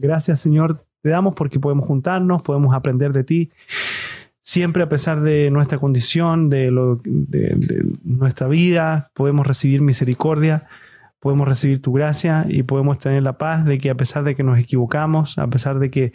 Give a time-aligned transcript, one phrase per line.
[0.00, 3.50] Gracias, Señor, te damos porque podemos juntarnos, podemos aprender de ti.
[4.40, 10.66] Siempre a pesar de nuestra condición, de, lo, de, nuestra vida, podemos recibir misericordia,
[11.20, 14.42] podemos recibir tu gracia y podemos tener la paz de que a pesar de que
[14.42, 16.14] nos equivocamos, a pesar de que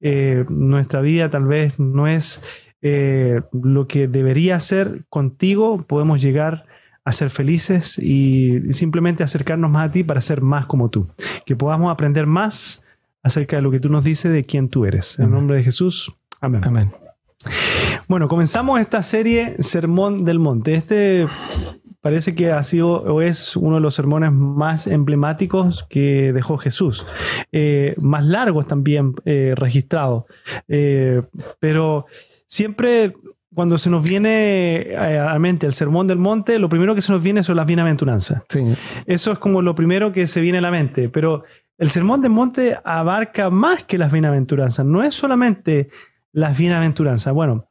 [0.00, 2.42] eh, nuestra vida tal vez no es
[2.80, 6.64] eh, lo que debería ser contigo, podemos llegar
[7.04, 11.06] a ser felices y simplemente acercarnos más a ti para ser más como tú.
[11.44, 12.82] Que podamos aprender más
[13.26, 15.18] acerca de lo que tú nos dices de quién tú eres.
[15.18, 16.14] En el nombre de Jesús.
[16.40, 16.62] Amén.
[16.64, 16.92] Amén.
[18.08, 20.74] Bueno, comenzamos esta serie Sermón del Monte.
[20.74, 21.26] Este
[22.00, 27.04] parece que ha sido o es uno de los sermones más emblemáticos que dejó Jesús.
[27.50, 30.24] Eh, más largos también eh, registrados.
[30.68, 31.22] Eh,
[31.58, 32.06] pero
[32.46, 33.12] siempre
[33.52, 37.10] cuando se nos viene a la mente el sermón del monte, lo primero que se
[37.10, 38.42] nos viene son las bienaventuranzas.
[38.50, 38.60] Sí.
[39.06, 41.08] Eso es como lo primero que se viene a la mente.
[41.08, 41.42] Pero
[41.78, 44.86] el sermón del monte abarca más que las bienaventuranzas.
[44.86, 45.90] No es solamente
[46.32, 47.34] las bienaventuranzas.
[47.34, 47.68] Bueno,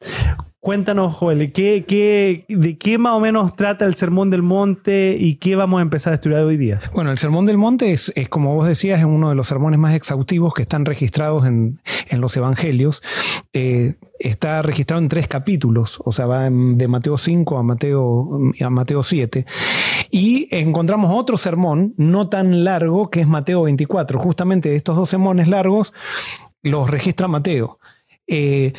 [0.66, 5.35] cuéntanos, Joel, ¿qué, qué, de qué más o menos trata el Sermón del Monte y
[5.35, 6.81] qué vamos a empezar a estudiar hoy día?
[6.91, 9.80] Bueno, el Sermón del Monte es, es como vos decías, es uno de los sermones
[9.80, 13.03] más exhaustivos que están registrados en, en los Evangelios.
[13.53, 18.69] Eh, está registrado en tres capítulos, o sea, va de Mateo 5 a Mateo, a
[18.72, 19.45] Mateo 7.
[20.09, 24.17] Y encontramos otro sermón, no tan largo, que es Mateo 24.
[24.17, 25.94] Justamente estos dos sermones largos
[26.63, 27.77] los registra Mateo.
[28.27, 28.73] Eh,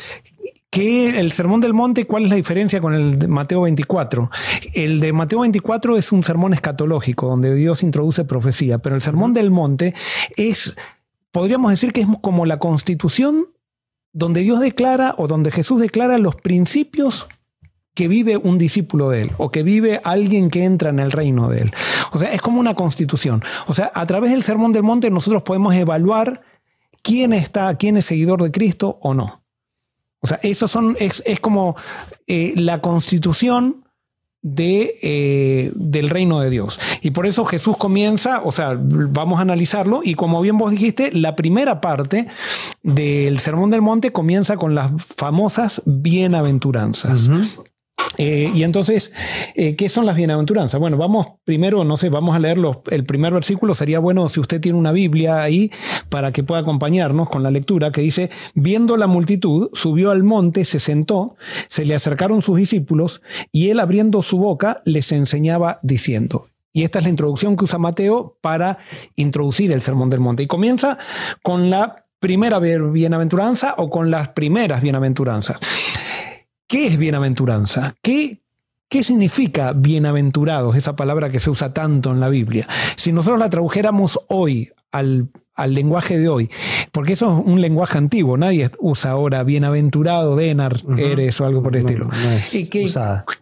[0.69, 4.29] ¿qué, el Sermón del Monte, ¿cuál es la diferencia con el de Mateo 24?
[4.73, 9.33] El de Mateo 24 es un sermón escatológico, donde Dios introduce profecía, pero el Sermón
[9.33, 9.93] del Monte
[10.35, 10.75] es,
[11.31, 13.47] podríamos decir que es como la constitución
[14.13, 17.27] donde Dios declara o donde Jesús declara los principios
[17.93, 21.49] que vive un discípulo de él o que vive alguien que entra en el reino
[21.49, 21.71] de él.
[22.11, 23.43] O sea, es como una constitución.
[23.65, 26.41] O sea, a través del Sermón del Monte nosotros podemos evaluar
[27.01, 29.41] quién está, quién es seguidor de Cristo o no.
[30.27, 31.77] O sea, eso son, es, es como
[32.27, 33.85] eh, la constitución
[34.41, 36.81] de, eh, del reino de Dios.
[37.01, 41.11] Y por eso Jesús comienza, o sea, vamos a analizarlo, y como bien vos dijiste,
[41.13, 42.27] la primera parte
[42.83, 47.29] del Sermón del Monte comienza con las famosas bienaventuranzas.
[48.17, 49.13] Eh, y entonces,
[49.55, 50.79] eh, ¿qué son las bienaventuranzas?
[50.79, 53.73] Bueno, vamos primero, no sé, vamos a leer los, el primer versículo.
[53.73, 55.71] Sería bueno si usted tiene una Biblia ahí
[56.09, 60.65] para que pueda acompañarnos con la lectura, que dice, viendo la multitud, subió al monte,
[60.65, 61.35] se sentó,
[61.67, 66.47] se le acercaron sus discípulos y él abriendo su boca les enseñaba diciendo.
[66.73, 68.77] Y esta es la introducción que usa Mateo para
[69.15, 70.43] introducir el Sermón del Monte.
[70.43, 70.99] Y comienza
[71.41, 75.57] con la primera bienaventuranza o con las primeras bienaventuranzas.
[76.67, 77.95] ¿Qué es bienaventuranza?
[78.01, 78.41] ¿Qué,
[78.89, 80.75] ¿Qué significa bienaventurados?
[80.75, 82.67] Esa palabra que se usa tanto en la Biblia.
[82.97, 86.49] Si nosotros la tradujéramos hoy al, al lenguaje de hoy,
[86.91, 90.99] porque eso es un lenguaje antiguo, nadie usa ahora bienaventurado, denar, uh -huh.
[90.99, 92.05] eres o algo por el no, estilo.
[92.05, 92.87] No es ¿Y qué,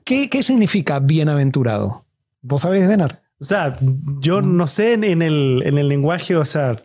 [0.03, 2.06] qué, ¿Qué, significa bienaventurado?
[2.44, 3.24] ¿Vos sabés, Denar?
[3.40, 3.75] O sea,
[4.19, 6.75] yo no sé en el, en el lenguaje, o sea,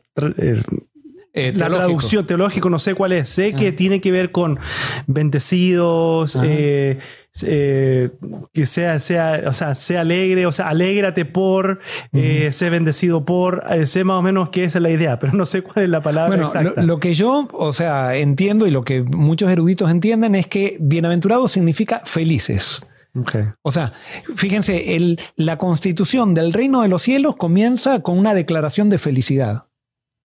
[1.32, 3.28] eh, la traducción teológico no sé cuál es.
[3.28, 3.58] Sé ah.
[3.58, 4.58] que tiene que ver con
[5.06, 6.98] bendecidos, eh,
[7.42, 8.10] eh,
[8.52, 11.80] que sea, sea, o sea, sea alegre, o sea, alégrate por,
[12.12, 15.62] sé bendecido por, sé más o menos que esa es la idea, pero no sé
[15.62, 16.80] cuál es la palabra bueno, exacta.
[16.80, 20.78] Lo, lo, que yo, o sea, entiendo y lo que muchos eruditos entienden es que
[20.80, 22.84] bienaventurado significa felices.
[23.14, 23.46] Okay.
[23.62, 23.92] O sea,
[24.36, 29.64] fíjense, el, la constitución del reino de los cielos comienza con una declaración de felicidad.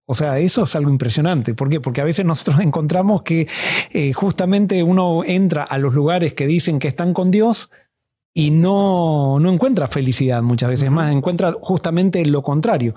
[0.05, 1.53] O sea, eso es algo impresionante.
[1.53, 1.81] ¿Por qué?
[1.81, 3.47] Porque a veces nosotros encontramos que
[3.91, 7.69] eh, justamente uno entra a los lugares que dicen que están con Dios
[8.37, 10.95] y no, no encuentra felicidad muchas veces, uh -huh.
[10.95, 12.93] más encuentra justamente lo contrario.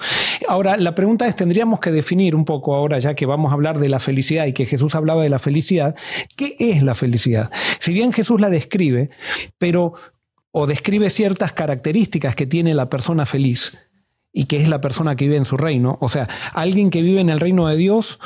[0.49, 3.79] Ahora, la pregunta es, tendríamos que definir un poco ahora, ya que vamos a hablar
[3.79, 5.95] de la felicidad y que Jesús hablaba de la felicidad,
[6.35, 7.53] ¿qué es la felicidad?
[7.79, 9.11] Si bien Jesús la describe,
[9.59, 9.95] pero
[10.51, 13.79] o describe ciertas características que tiene la persona feliz,
[14.33, 15.99] y que es la persona que vive en su reino.
[16.01, 18.19] O sea, alguien que vive en el reino de Dios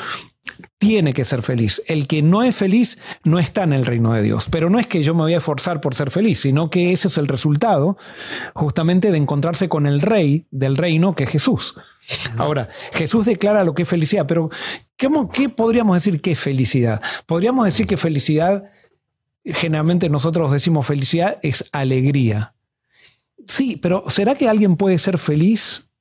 [0.79, 1.81] tiene que ser feliz.
[1.87, 4.49] El que no es feliz no está en el reino de Dios.
[4.51, 7.07] Pero no es que yo me voy a esforzar por ser feliz, sino que ese
[7.09, 7.97] es el resultado
[8.55, 11.77] justamente de encontrarse con el rey del reino que es Jesús.
[12.37, 14.51] Ahora, Jesús declara lo que es felicidad, pero
[15.01, 17.01] ¿cómo, ¿qué podríamos decir que es felicidad?
[17.27, 18.65] Podríamos decir que felicidad,
[19.45, 22.55] generalmente nosotros decimos felicidad es alegría.
[23.47, 25.92] Sí, pero ¿será que alguien puede ser feliz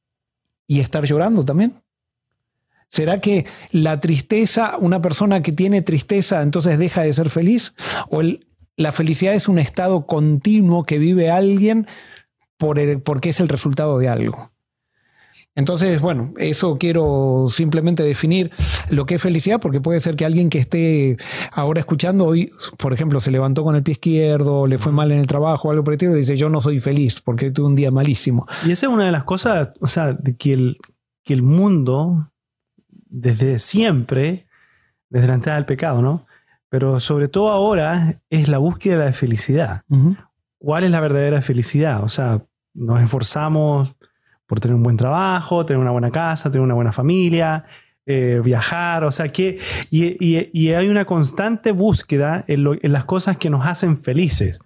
[0.72, 1.84] y estar llorando también?
[2.88, 7.74] ¿Será que la tristeza, una persona que tiene tristeza, entonces deja de ser feliz?
[8.08, 8.48] ¿O el,
[8.78, 11.88] la felicidad es un estado continuo que vive alguien
[12.58, 14.51] por el, porque es el resultado de algo?
[15.54, 18.52] Entonces, bueno, eso quiero simplemente definir
[18.90, 21.18] lo que es felicidad, porque puede ser que alguien que esté
[21.52, 25.20] ahora escuchando hoy, por ejemplo, se levantó con el pie izquierdo, le fue mal en
[25.20, 27.76] el trabajo, algo por el estilo, y dice, yo no soy feliz porque tuve un
[27.76, 28.48] día malísimo.
[28.66, 30.78] Y esa es una de las cosas, o sea, de que el,
[31.24, 32.32] que el mundo,
[32.88, 34.48] desde siempre,
[35.10, 36.26] desde la entrada del pecado, ¿no?
[36.70, 39.82] Pero sobre todo ahora es la búsqueda de la felicidad.
[40.58, 42.02] ¿Cuál es la verdadera felicidad?
[42.02, 43.94] O sea, nos esforzamos
[44.52, 47.64] por tener un buen trabajo, tener una buena casa, tener una buena familia,
[48.06, 49.60] eh, viajar, o sea que,
[49.90, 54.60] y, hay una constante búsqueda en, las cosas que nos hacen felices,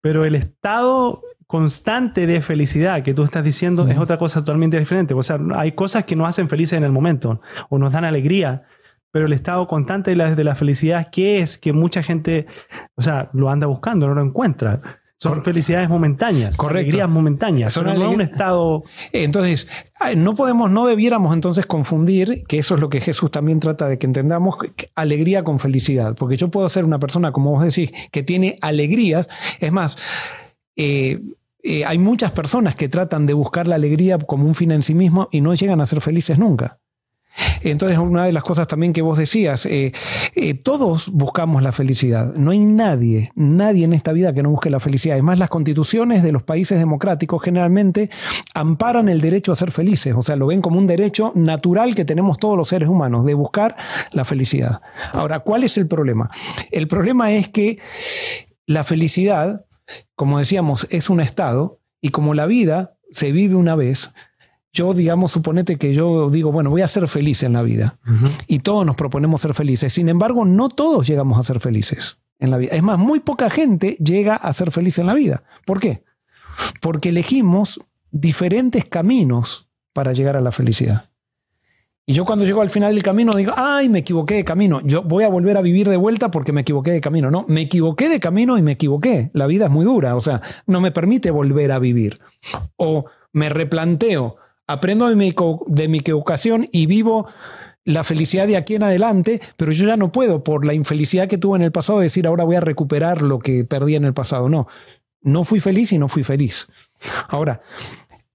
[0.00, 5.12] pero el estado constante de felicidad que tú estás diciendo es otra cosa totalmente diferente,
[5.12, 8.62] o sea, hay cosas que nos hacen felices en el momento o nos dan alegría,
[9.10, 11.58] pero el estado constante de la, de la felicidad, ¿qué es?
[11.58, 12.46] Que mucha gente,
[12.94, 14.99] o sea, lo anda buscando, no lo encuentra.
[15.22, 18.84] Son felicidades momentáneas, alegrías momentáneas, son no un estado.
[19.12, 19.68] Entonces,
[20.16, 23.98] no podemos, no debiéramos entonces confundir, que eso es lo que Jesús también trata de
[23.98, 24.56] que entendamos,
[24.94, 26.16] alegría con felicidad.
[26.16, 29.28] Porque yo puedo ser una persona, como vos decís, que tiene alegrías.
[29.58, 29.98] Es más,
[30.74, 31.20] eh,
[31.62, 34.94] eh, hay muchas personas que tratan de buscar la alegría como un fin en sí
[34.94, 36.79] mismo y no llegan a ser felices nunca.
[37.62, 39.92] Entonces, una de las cosas también que vos decías, eh,
[40.34, 42.34] eh, todos buscamos la felicidad.
[42.34, 45.16] No hay nadie, nadie en esta vida que no busque la felicidad.
[45.16, 48.10] Es más, las constituciones de los países democráticos generalmente
[48.54, 50.14] amparan el derecho a ser felices.
[50.16, 53.34] O sea, lo ven como un derecho natural que tenemos todos los seres humanos, de
[53.34, 53.76] buscar
[54.12, 54.80] la felicidad.
[55.12, 56.30] Ahora, ¿cuál es el problema?
[56.70, 57.78] El problema es que
[58.66, 59.66] la felicidad,
[60.14, 64.12] como decíamos, es un estado y como la vida se vive una vez,
[64.72, 67.98] yo, digamos, suponete que yo digo, bueno, voy a ser feliz en la vida.
[68.46, 69.92] Y todos nos proponemos ser felices.
[69.92, 72.74] Sin embargo, no todos llegamos a ser felices en la vida.
[72.74, 75.42] Es más, muy poca gente llega a ser feliz en la vida.
[75.66, 76.04] ¿Por qué?
[76.80, 77.80] Porque elegimos
[78.10, 81.10] diferentes caminos para llegar a la felicidad.
[82.06, 84.80] Y yo cuando llego al final del camino digo, ay, me equivoqué de camino.
[84.84, 87.30] Yo voy a volver a vivir de vuelta porque me equivoqué de camino.
[87.30, 89.30] No, me equivoqué de camino y me equivoqué.
[89.32, 90.16] La vida es muy dura.
[90.16, 92.18] O sea, no me permite volver a vivir.
[92.76, 94.36] O me replanteo
[94.70, 95.34] aprendo de mi,
[95.66, 97.26] de mi equivocación y vivo
[97.84, 101.38] la felicidad de aquí en adelante, pero yo ya no puedo por la infelicidad que
[101.38, 104.48] tuve en el pasado decir ahora voy a recuperar lo que perdí en el pasado.
[104.48, 104.68] No,
[105.22, 106.68] no fui feliz y no fui feliz.
[107.28, 107.62] Ahora,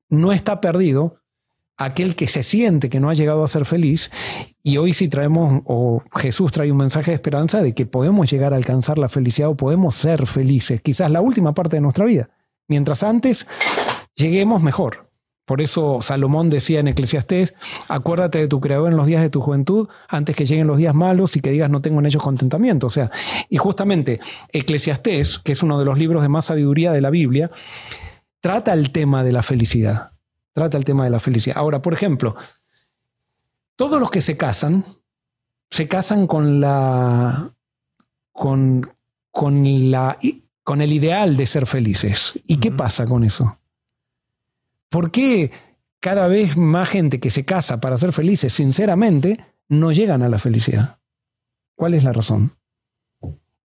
[0.09, 1.21] no está perdido
[1.77, 4.11] aquel que se siente que no ha llegado a ser feliz
[4.63, 8.53] y hoy si traemos o Jesús trae un mensaje de esperanza de que podemos llegar
[8.53, 12.29] a alcanzar la felicidad o podemos ser felices, quizás la última parte de nuestra vida.
[12.67, 13.47] Mientras antes
[14.15, 15.04] lleguemos mejor.
[15.45, 17.53] Por eso Salomón decía en Eclesiastés,
[17.88, 20.95] acuérdate de tu creador en los días de tu juventud, antes que lleguen los días
[20.95, 22.88] malos y que digas no tengo en ellos contentamiento.
[22.88, 23.12] O sea,
[23.50, 24.19] y justamente
[24.51, 27.51] Eclesiastés, que es uno de los libros de más sabiduría de la Biblia,
[28.42, 30.12] trata el tema de la felicidad.
[30.53, 31.57] Trata el tema de la felicidad.
[31.57, 32.36] Ahora, por ejemplo,
[33.75, 34.83] todos los que se casan,
[35.69, 37.51] se casan con la.
[38.31, 38.89] con,
[39.31, 40.18] con la.
[40.63, 42.39] con el ideal de ser felices.
[42.48, 43.59] ¿Y qué pasa con eso?
[44.95, 45.51] ¿Por qué
[46.00, 50.39] cada vez más gente que se casa para ser felices, sinceramente, no llegan a la
[50.39, 51.00] felicidad?
[51.75, 52.53] ¿Cuál es la razón?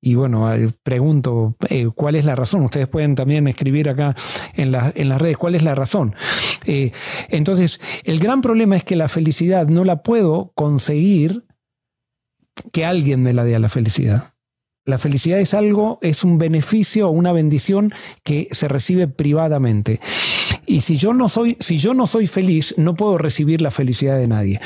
[0.00, 2.62] Y bueno, eh, pregunto, eh, ¿cuál es la razón?
[2.62, 4.16] Ustedes pueden también escribir acá
[4.54, 6.16] en, las redes, ¿cuál es la razón?
[6.64, 6.90] Eh,
[7.28, 11.44] entonces, el gran problema es que la felicidad no la puedo conseguir
[12.72, 14.34] que alguien me la dé a la felicidad.
[14.84, 17.92] La felicidad es algo, es un beneficio o una bendición
[18.24, 20.00] que se recibe privadamente.
[20.70, 24.16] Y si yo no soy, si yo no soy feliz, no puedo recibir la felicidad
[24.16, 24.60] de nadie.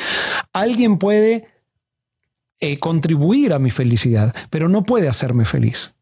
[0.52, 1.46] Alguien puede
[2.60, 5.94] eh, contribuir a mi felicidad, pero no puede hacerme feliz.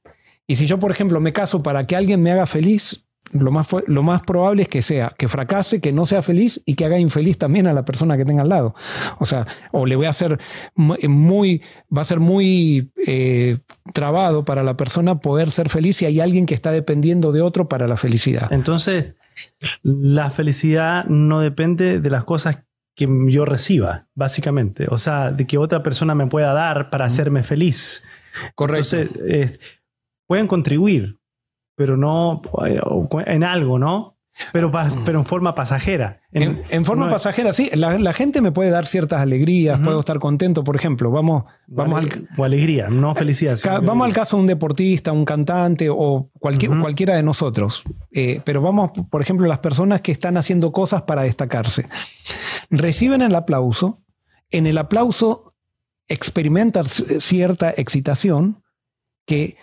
[0.49, 3.69] Y si yo, por ejemplo, me caso para que alguien me haga feliz, lo más,
[3.87, 6.99] lo más probable es que sea que fracase, que no sea feliz y que haga
[6.99, 8.75] infeliz también a la persona que tenga al lado.
[9.21, 10.37] O sea, o le voy a hacer
[10.75, 11.63] muy,
[11.97, 13.59] va a ser muy eh,
[13.95, 17.69] trabado para la persona poder ser feliz si hay alguien que está dependiendo de otro
[17.69, 18.53] para la felicidad.
[18.53, 19.15] Entonces,
[19.83, 24.87] la felicidad no depende de las cosas que yo reciba, básicamente.
[24.91, 28.05] O sea, de que otra persona me pueda dar para hacerme feliz.
[28.55, 28.97] Correcto.
[28.97, 29.59] Entonces, eh,
[30.27, 31.19] pueden contribuir,
[31.77, 32.81] pero no eh,
[33.27, 34.19] en algo, ¿no?
[34.53, 35.05] Pero, mm.
[35.05, 36.21] pero en forma pasajera.
[36.33, 37.71] En, forma pasajera, sí.
[37.75, 41.11] La, gente me puede dar ciertas alegrías, puedo estar contento, por ejemplo.
[41.11, 43.59] Vamos, vamos al, o alegría, no felicidad.
[43.83, 47.85] vamos al caso de un deportista, un cantante o cualquier, cualquiera de nosotros.
[48.11, 51.87] Eh, pero vamos, por ejemplo, las personas que están haciendo cosas para destacarse.
[52.71, 54.03] Reciben el aplauso.
[54.51, 55.55] En el aplauso
[56.09, 58.63] experimentan cierta excitación
[59.27, 59.57] que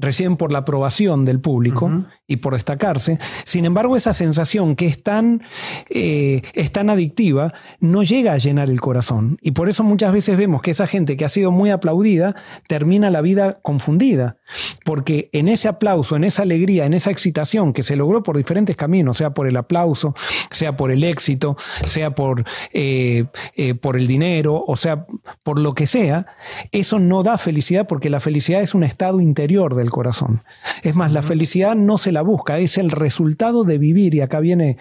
[0.00, 3.18] reciben por la aprobación del público y por destacarse.
[3.44, 5.42] Sin embargo, esa sensación que es tan,
[5.88, 9.36] eh, es tan adictiva no llega a llenar el corazón.
[9.42, 12.34] Y por eso muchas veces vemos que esa gente que ha sido muy aplaudida
[12.66, 14.38] termina la vida confundida.
[14.84, 18.76] Porque en ese aplauso, en esa alegría, en esa excitación que se logró por diferentes
[18.76, 20.14] caminos, sea por el aplauso,
[20.50, 25.06] sea por el éxito, sea por, eh, eh, por el dinero, o sea,
[25.42, 26.26] por lo que sea,
[26.72, 30.42] eso no da felicidad porque la felicidad es un estado interior del corazón.
[30.82, 34.14] Es más, la felicidad no se la busca, es el resultado de vivir.
[34.14, 34.78] Y acá viene,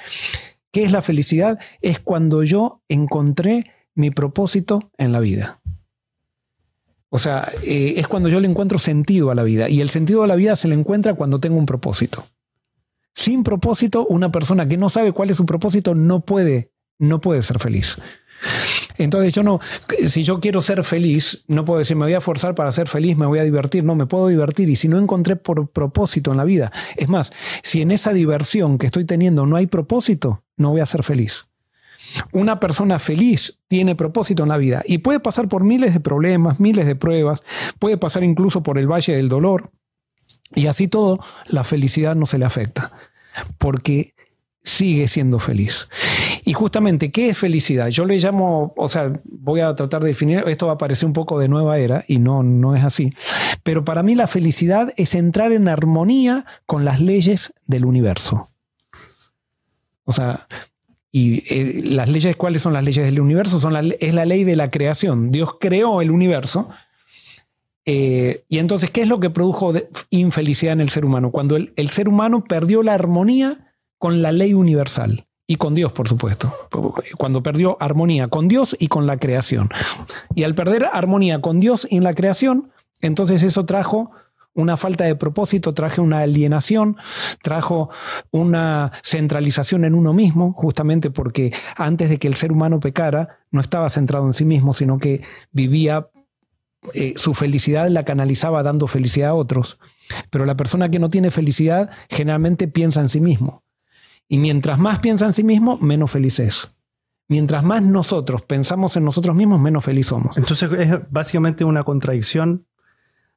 [0.71, 1.59] ¿qué es la felicidad?
[1.81, 5.59] Es cuando yo encontré mi propósito en la vida.
[7.09, 9.69] O sea, eh, es cuando yo le encuentro sentido a la vida.
[9.69, 12.25] Y el sentido de la vida se le encuentra cuando tengo un propósito.
[13.13, 17.41] Sin propósito, una persona que no sabe cuál es su propósito no puede, no puede
[17.41, 17.97] ser feliz.
[18.97, 19.59] Entonces yo no,
[20.07, 23.17] si yo quiero ser feliz, no puedo decir me voy a forzar para ser feliz,
[23.17, 26.37] me voy a divertir, no, me puedo divertir y si no encontré por propósito en
[26.37, 27.31] la vida, es más,
[27.63, 31.45] si en esa diversión que estoy teniendo no hay propósito, no voy a ser feliz.
[32.31, 36.59] Una persona feliz tiene propósito en la vida y puede pasar por miles de problemas,
[36.59, 37.43] miles de pruebas,
[37.77, 39.71] puede pasar incluso por el valle del dolor
[40.55, 42.91] y así todo, la felicidad no se le afecta
[43.57, 44.13] porque
[44.63, 45.87] sigue siendo feliz.
[46.45, 47.89] Y justamente, ¿qué es felicidad?
[47.89, 51.13] Yo le llamo, o sea, voy a tratar de definir, esto va a parecer un
[51.13, 53.13] poco de nueva era y no, no es así,
[53.63, 58.49] pero para mí la felicidad es entrar en armonía con las leyes del universo.
[60.05, 60.47] O sea,
[61.11, 63.59] y eh, las leyes, ¿cuáles son las leyes del universo?
[63.59, 65.31] Son es la ley de la creación.
[65.31, 66.69] Dios creó el universo.
[67.85, 69.73] Eh, y entonces, ¿qué es lo que produjo
[70.09, 71.31] infelicidad en el ser humano?
[71.31, 73.68] Cuando el ser humano perdió la armonía
[73.99, 76.53] con la ley universal y con Dios, por supuesto.
[77.17, 79.69] Cuando perdió armonía con Dios y con la creación.
[80.33, 84.11] Y al perder armonía con Dios y en la creación, entonces eso trajo
[84.53, 86.97] una falta de propósito, trajo una alienación,
[87.41, 87.89] trajo
[88.31, 93.61] una centralización en uno mismo, justamente porque antes de que el ser humano pecara, no
[93.61, 96.09] estaba centrado en sí mismo, sino que vivía,
[96.93, 99.79] eh, su felicidad la canalizaba dando felicidad a otros.
[100.29, 103.63] Pero la persona que no tiene felicidad generalmente piensa en sí mismo.
[104.29, 106.71] Y mientras más piensa en sí mismo, menos feliz es.
[107.27, 110.37] Mientras más nosotros pensamos en nosotros mismos, menos feliz somos.
[110.37, 112.65] Entonces es básicamente una contradicción.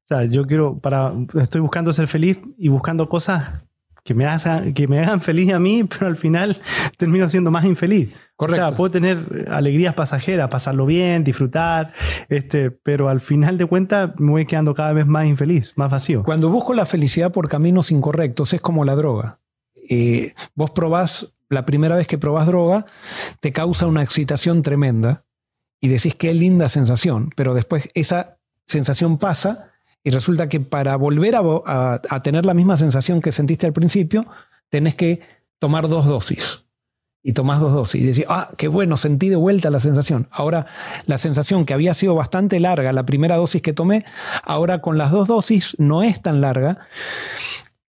[0.04, 3.64] O sea, yo quiero, para, estoy buscando ser feliz y buscando cosas
[4.04, 6.60] que me, hagan, que me hagan feliz a mí, pero al final
[6.98, 8.18] termino siendo más infeliz.
[8.36, 8.64] Correcto.
[8.64, 11.92] O sea, puedo tener alegrías pasajeras, pasarlo bien, disfrutar,
[12.28, 16.22] este, pero al final de cuentas me voy quedando cada vez más infeliz, más vacío.
[16.22, 19.38] Cuando busco la felicidad por caminos incorrectos, es como la droga.
[19.88, 22.86] Eh, vos probás, la primera vez que probás droga,
[23.40, 25.24] te causa una excitación tremenda
[25.80, 29.72] y decís qué linda sensación, pero después esa sensación pasa
[30.04, 34.26] y resulta que para volver a, tener la misma sensación que sentiste al principio,
[34.68, 35.20] tenés que
[35.58, 36.64] tomar dos dosis.
[37.24, 40.26] Y tomás dos dosis y decís, ah, qué bueno, sentí de vuelta la sensación.
[40.32, 40.66] Ahora,
[41.06, 44.04] la sensación que había sido bastante larga, la primera dosis que tomé,
[44.42, 46.88] ahora con las dos dosis no es tan larga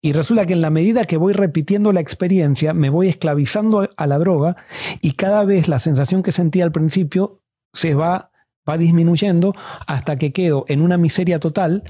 [0.04, 4.06] y resulta que en la medida que voy repitiendo la experiencia, me voy esclavizando a
[4.08, 4.56] la droga
[5.00, 7.40] y cada vez la sensación que sentía al principio
[7.72, 8.32] se va,
[8.68, 9.54] va disminuyendo
[9.86, 11.84] hasta que quedo en una miseria total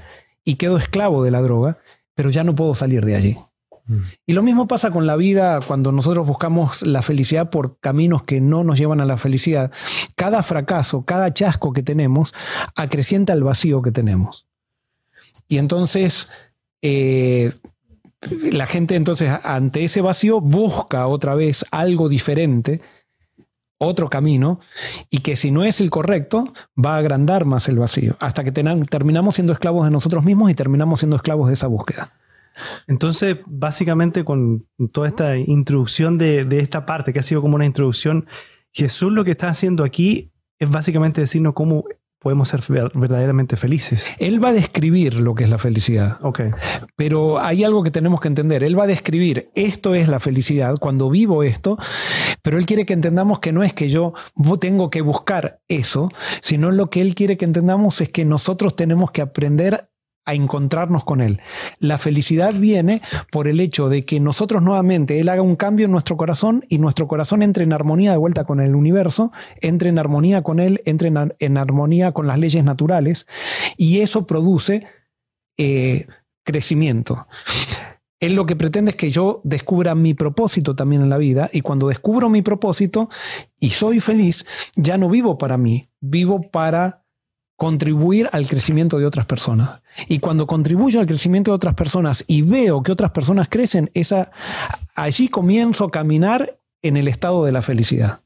[0.45, 1.79] y quedo esclavo de la droga,
[2.13, 3.35] pero ya no puedo salir de allí.
[3.87, 3.97] Mm.
[4.27, 8.39] Y lo mismo pasa con la vida cuando nosotros buscamos la felicidad por caminos que
[8.39, 9.71] no nos llevan a la felicidad.
[10.15, 12.35] Cada fracaso, cada chasco que tenemos,
[12.75, 14.45] acrecienta el vacío que tenemos.
[15.47, 16.29] Y entonces
[16.83, 17.53] eh,
[18.51, 22.81] la gente entonces ante ese vacío busca otra vez algo diferente,
[23.77, 24.59] otro camino,
[25.09, 26.53] y que si no es el correcto,
[26.83, 30.55] va a agrandar más el vacío, hasta que terminamos siendo esclavos de nosotros mismos y
[30.55, 32.13] terminamos siendo esclavos de esa búsqueda.
[32.87, 37.65] Entonces, básicamente con toda esta introducción de, de esta parte, que ha sido como una
[37.65, 38.27] introducción,
[38.71, 41.83] Jesús lo que está haciendo aquí es básicamente decirnos cómo
[42.23, 42.61] podemos ser
[42.93, 44.15] verdaderamente felices.
[44.17, 46.17] Él va a describir lo que es la felicidad.
[46.23, 46.51] Okay.
[46.95, 48.63] Pero hay algo que tenemos que entender.
[48.63, 51.77] Él va a describir esto es la felicidad cuando vivo esto,
[52.41, 54.13] pero él quiere que entendamos que no es que yo
[54.59, 56.09] tengo que buscar eso,
[56.41, 59.89] sino lo que él quiere que entendamos es que nosotros tenemos que aprender
[60.25, 61.41] a encontrarnos con Él.
[61.79, 63.01] La felicidad viene
[63.31, 66.77] por el hecho de que nosotros nuevamente, Él haga un cambio en nuestro corazón y
[66.77, 70.81] nuestro corazón entre en armonía de vuelta con el universo, entre en armonía con Él,
[70.85, 73.27] entre en, armonía con las leyes naturales
[73.77, 74.85] y eso produce
[75.57, 76.07] eh,
[76.43, 77.27] crecimiento.
[78.19, 81.59] Él lo que pretende es que yo descubra mi propósito también en la vida y
[81.59, 83.09] cuando descubro mi propósito
[83.59, 84.45] y soy feliz,
[84.77, 87.02] ya no vivo para mí, vivo para
[87.63, 89.81] contribuir al crecimiento de otras personas.
[90.09, 94.31] Y cuando contribuyo al crecimiento de otras personas y veo que otras personas crecen, esa,
[94.95, 98.19] allí comienzo a caminar en el estado de la felicidad.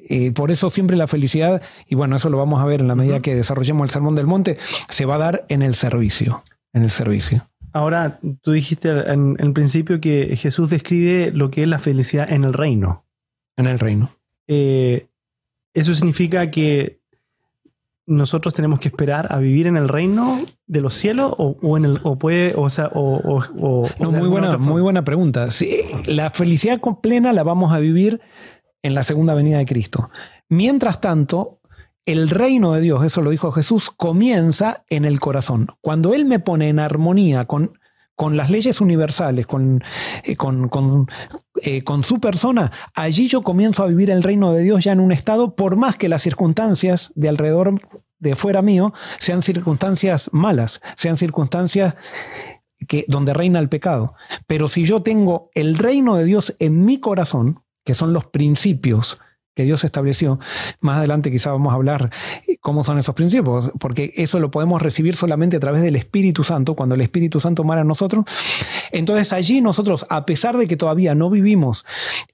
[0.00, 2.96] Y por eso siempre la felicidad, y bueno, eso lo vamos a ver en la
[2.96, 6.82] medida que desarrollemos el Sermón del Monte, se va a dar en el servicio, en
[6.82, 7.48] el servicio.
[7.72, 12.42] Ahora, tú dijiste en el principio que Jesús describe lo que es la felicidad en
[12.42, 13.04] el reino.
[13.56, 14.10] En el reino.
[14.48, 15.06] Eh,
[15.72, 17.03] eso significa que
[18.06, 22.00] nosotros tenemos que esperar a vivir en el reino de los cielos o, en el
[22.02, 23.42] o puede o sea o,
[23.98, 25.48] muy buena muy buena pregunta.
[26.06, 28.20] La felicidad plena la vamos a vivir
[28.82, 30.10] en la segunda venida de Cristo.
[30.48, 31.60] Mientras tanto
[32.04, 35.68] el reino de Dios eso lo dijo Jesús comienza en el corazón.
[35.80, 37.72] Cuando él me pone en armonía con
[38.14, 39.82] con las leyes universales, con,
[40.22, 41.08] eh, con,
[41.64, 45.00] eh, con, su persona, allí yo comienzo a vivir el reino de Dios ya en
[45.00, 47.80] un estado, por más que las circunstancias de alrededor,
[48.18, 51.94] de fuera mío, sean circunstancias malas, sean circunstancias
[52.86, 54.14] que, donde reina el pecado.
[54.46, 59.20] Pero si yo tengo el reino de Dios en mi corazón, que son los principios
[59.54, 60.38] que Dios estableció.
[60.80, 62.10] Más adelante quizá vamos a hablar
[62.46, 66.44] eh, cómo son esos principios, porque eso lo podemos recibir solamente a través del Espíritu
[66.44, 68.24] Santo, cuando el Espíritu Santo mora en nosotros.
[68.92, 71.84] Entonces allí nosotros, a pesar de que todavía no vivimos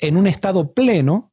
[0.00, 1.31] en un estado pleno,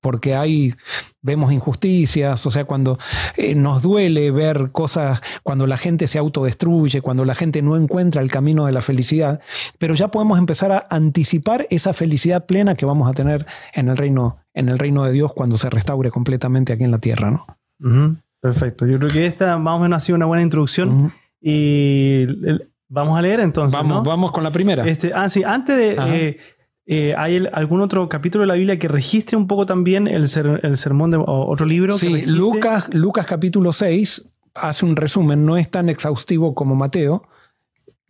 [0.00, 0.74] porque hay,
[1.20, 2.98] vemos injusticias, o sea, cuando
[3.36, 8.22] eh, nos duele ver cosas, cuando la gente se autodestruye, cuando la gente no encuentra
[8.22, 9.40] el camino de la felicidad,
[9.78, 13.96] pero ya podemos empezar a anticipar esa felicidad plena que vamos a tener en el
[13.96, 18.18] reino, en el reino de Dios cuando se restaure completamente aquí en la tierra, ¿no?
[18.40, 18.86] Perfecto.
[18.86, 22.26] Yo creo que esta más o menos ha sido una buena introducción y
[22.88, 23.72] vamos a leer entonces.
[23.72, 24.86] Vamos, vamos con la primera.
[24.86, 26.38] Este, ah, sí, antes de
[26.92, 30.24] eh, ¿Hay algún otro capítulo de la Biblia que registre un poco también el,
[30.62, 31.96] el sermón de otro libro?
[31.96, 37.28] Sí, Lucas, Lucas capítulo 6 hace un resumen, no es tan exhaustivo como Mateo,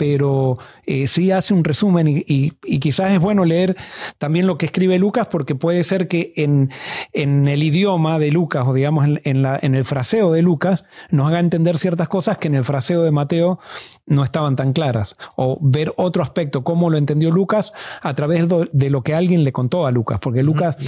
[0.00, 3.76] pero eh, sí hace un resumen y, quizás es bueno leer
[4.16, 6.71] también lo que escribe Lucas porque puede ser que en,
[7.12, 11.38] el idioma de Lucas o digamos en, la, en, el fraseo de Lucas nos haga
[11.38, 13.59] entender ciertas cosas que en el fraseo de Mateo
[14.07, 18.88] no estaban tan claras o ver otro aspecto, cómo lo entendió Lucas a través de
[18.88, 20.79] lo que alguien le contó a Lucas, porque Lucas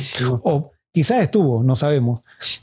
[0.92, 2.20] Quizás estuvo, no sabemos,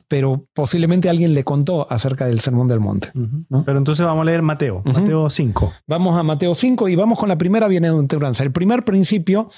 [0.08, 3.12] pero posiblemente alguien le contó acerca del Sermón del Monte.
[3.66, 5.74] Pero entonces vamos a leer Mateo, Mateo 5.
[5.88, 8.44] Vamos a Mateo 5 y vamos con la primera bienaventuranza.
[8.44, 9.50] El primer principio,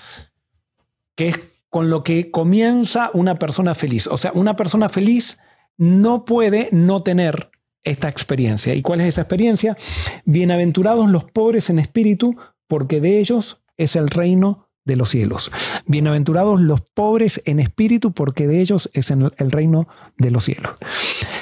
[1.16, 4.08] que es con lo que comienza una persona feliz.
[4.08, 5.40] O sea, una persona feliz
[5.78, 7.52] no puede no tener
[7.84, 8.74] esta experiencia.
[8.74, 9.76] ¿Y cuál es esa experiencia?
[10.24, 15.52] Bienaventurados los pobres en espíritu, porque de ellos es el reino de los cielos.
[15.86, 20.74] Bienaventurados los pobres en espíritu, porque de ellos es el reino de los cielos.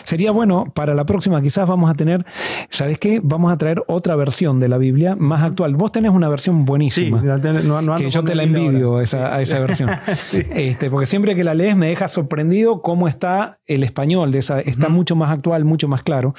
[0.04, 2.26] Sería bueno, para la próxima quizás vamos a tener,
[2.70, 3.20] ¿sabes qué?
[3.22, 5.76] Vamos a traer otra versión de la Biblia más actual.
[5.76, 7.22] Vos tenés una versión buenísima.
[7.96, 9.92] que yo te la envidio a esa versión.
[10.56, 14.32] este, porque siempre que la lees me deja sorprendido cómo está el español.
[14.32, 16.34] De esa, está mucho más actual, mucho más claro.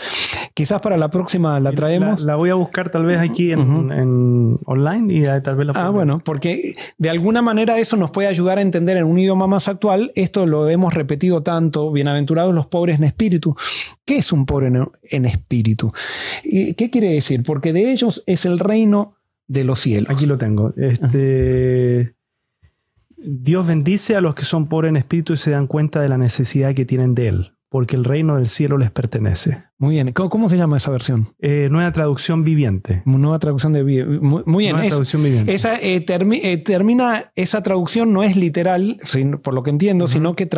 [0.60, 2.20] Quizás para la próxima la traemos.
[2.20, 6.20] La, voy a buscar tal vez aquí en, online y tal vez la Ah, bueno,
[6.22, 10.12] porque de alguna manera eso nos puede ayudar a entender en un idioma más actual.
[10.16, 13.56] Esto lo hemos repetido tanto, bienaventurados los pobres en espíritu.
[14.04, 14.70] ¿Qué es un pobre
[15.04, 15.90] en, espíritu?
[16.42, 17.42] ¿Qué quiere decir?
[17.42, 19.14] Porque de ellos es el reino
[19.48, 20.10] de los cielos.
[20.10, 20.74] Aquí lo tengo.
[20.76, 22.16] Este,
[23.16, 26.18] Dios bendice a los que son pobres en espíritu y se dan cuenta de la
[26.18, 29.62] necesidad que tienen de Él porque el reino del cielo les pertenece.
[29.78, 30.12] Muy bien.
[30.12, 31.28] ¿Cómo, se llama esa versión?
[31.38, 33.02] Eh, nueva traducción viviente.
[33.04, 34.74] Nueva traducción de muy, muy bien.
[34.74, 35.54] Nueva traducción viviente.
[35.54, 38.98] Esa, eh, eh, termina, esa traducción no es literal,
[39.42, 40.48] por lo que entiendo, sino que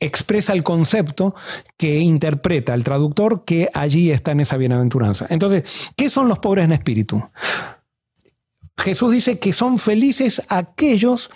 [0.00, 1.34] expresa el concepto
[1.76, 5.26] que interpreta el traductor que allí está en esa bienaventuranza.
[5.28, 7.22] Entonces, ¿qué son los pobres en espíritu?
[8.78, 11.30] Jesús dice que son felices aquellos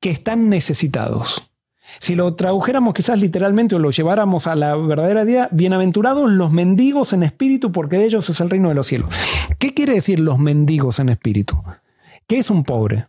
[0.00, 1.50] que están necesitados.
[1.98, 7.12] Si lo tradujéramos quizás literalmente o lo lleváramos a la verdadera idea, bienaventurados los mendigos
[7.12, 9.14] en espíritu, porque de ellos es el reino de los cielos.
[9.58, 11.62] ¿Qué quiere decir los mendigos en espíritu?
[12.26, 13.08] ¿Qué es un pobre?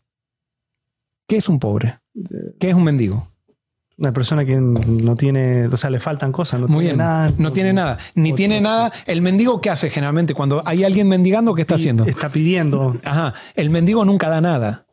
[1.27, 1.99] ¿Qué es un pobre?
[2.59, 3.31] ¿Qué es un mendigo?
[3.97, 7.33] Una persona que no tiene, o sea, le faltan cosas, no tiene nada.
[7.37, 8.93] No, tiene nada, ni tiene nada.
[9.05, 10.33] El mendigo, ¿qué hace generalmente?
[10.33, 12.05] Cuando hay alguien mendigando, ¿qué está haciendo?
[12.05, 12.93] Está pidiendo.
[13.03, 14.85] Ajá, el mendigo nunca da nada.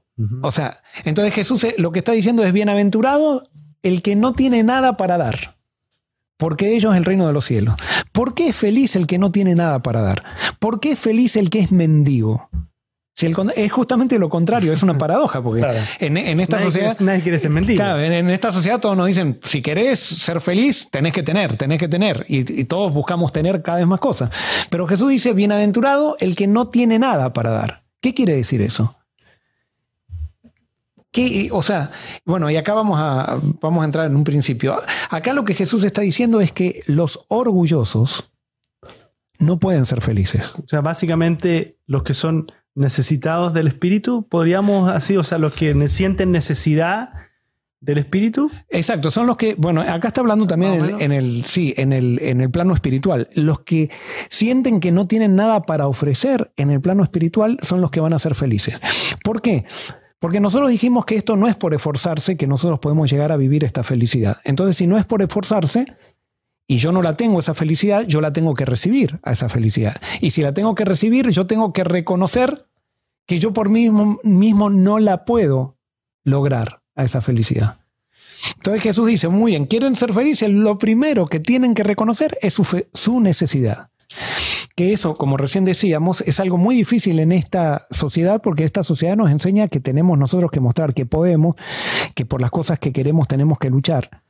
[0.42, 3.44] O sea, entonces Jesús eh, lo que está diciendo es bienaventurado
[3.87, 5.57] el que no tiene nada para dar.
[6.37, 7.77] Porque ellos es el reino de los cielos.
[8.12, 10.22] ¿Por qué es feliz el que no tiene nada para dar?
[10.59, 12.51] ¿Por qué es feliz el que es mendigo?
[13.14, 15.66] Si es justamente lo contrario, es una paradoja, porque
[16.01, 16.94] en, esta sociedad.
[17.01, 17.79] nadie quiere ser mendigo.
[17.79, 21.81] Claro, en, esta sociedad todos nos dicen: si querés ser feliz, tenés que tener, tenés
[21.81, 22.27] que tener.
[22.29, 24.29] Y, todos buscamos tener cada vez más cosas.
[24.68, 27.85] Pero Jesús dice: bienaventurado el que no tiene nada para dar.
[28.03, 28.94] ¿Qué quiere decir eso?
[31.52, 31.90] O sea,
[32.24, 34.76] bueno, y acá vamos a, vamos a entrar en un principio.
[35.11, 38.33] Acá lo que Jesús está diciendo es que los orgullosos
[39.38, 40.52] no pueden ser felices.
[40.62, 45.88] O sea, básicamente los que son necesitados del espíritu, podríamos así, o sea, los que
[45.88, 47.11] sienten necesidad
[47.81, 48.50] del espíritu.
[48.68, 52.40] Exacto, son los que, bueno, acá está hablando también en, el, sí, en el, en
[52.40, 53.29] el plano espiritual.
[53.35, 53.90] Los que
[54.29, 58.12] sienten que no tienen nada para ofrecer en el plano espiritual son los que van
[58.12, 58.81] a ser felices.
[59.22, 59.64] ¿Por qué?
[59.64, 60.06] Porque
[60.40, 63.83] nosotros dijimos que esto no es por esforzarse que nosotros podemos llegar a vivir esta
[63.83, 64.38] felicidad.
[64.44, 65.87] Entonces, si no es por esforzarse,
[66.66, 69.96] y yo no la tengo esa felicidad, yo la tengo que recibir a esa felicidad.
[70.20, 72.64] Y si la tengo que recibir, yo tengo que reconocer
[73.26, 75.76] que yo por mí mismo, mismo no la puedo
[76.24, 77.76] lograr a esa felicidad.
[78.57, 82.55] Entonces Jesús dice, muy bien, quieren ser felices, lo primero que tienen que reconocer es
[82.55, 83.90] su, su necesidad.
[84.77, 89.17] Que eso, como recién decíamos, es algo muy difícil en esta sociedad porque esta sociedad
[89.17, 91.57] nos enseña que tenemos nosotros que mostrar que podemos,
[92.15, 94.23] que por las cosas que queremos tenemos que luchar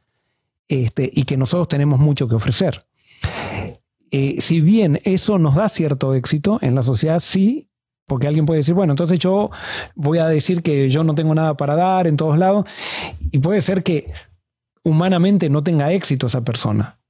[0.68, 2.86] este, y que nosotros tenemos mucho que ofrecer.
[4.12, 7.68] Eh, si bien eso nos da cierto éxito en la sociedad, sí,
[8.06, 9.50] porque alguien puede decir, bueno, entonces yo
[9.96, 12.66] voy a decir que yo no tengo nada para dar en todos lados,
[13.32, 14.12] y puede ser que
[14.84, 17.00] humanamente no tenga éxito esa persona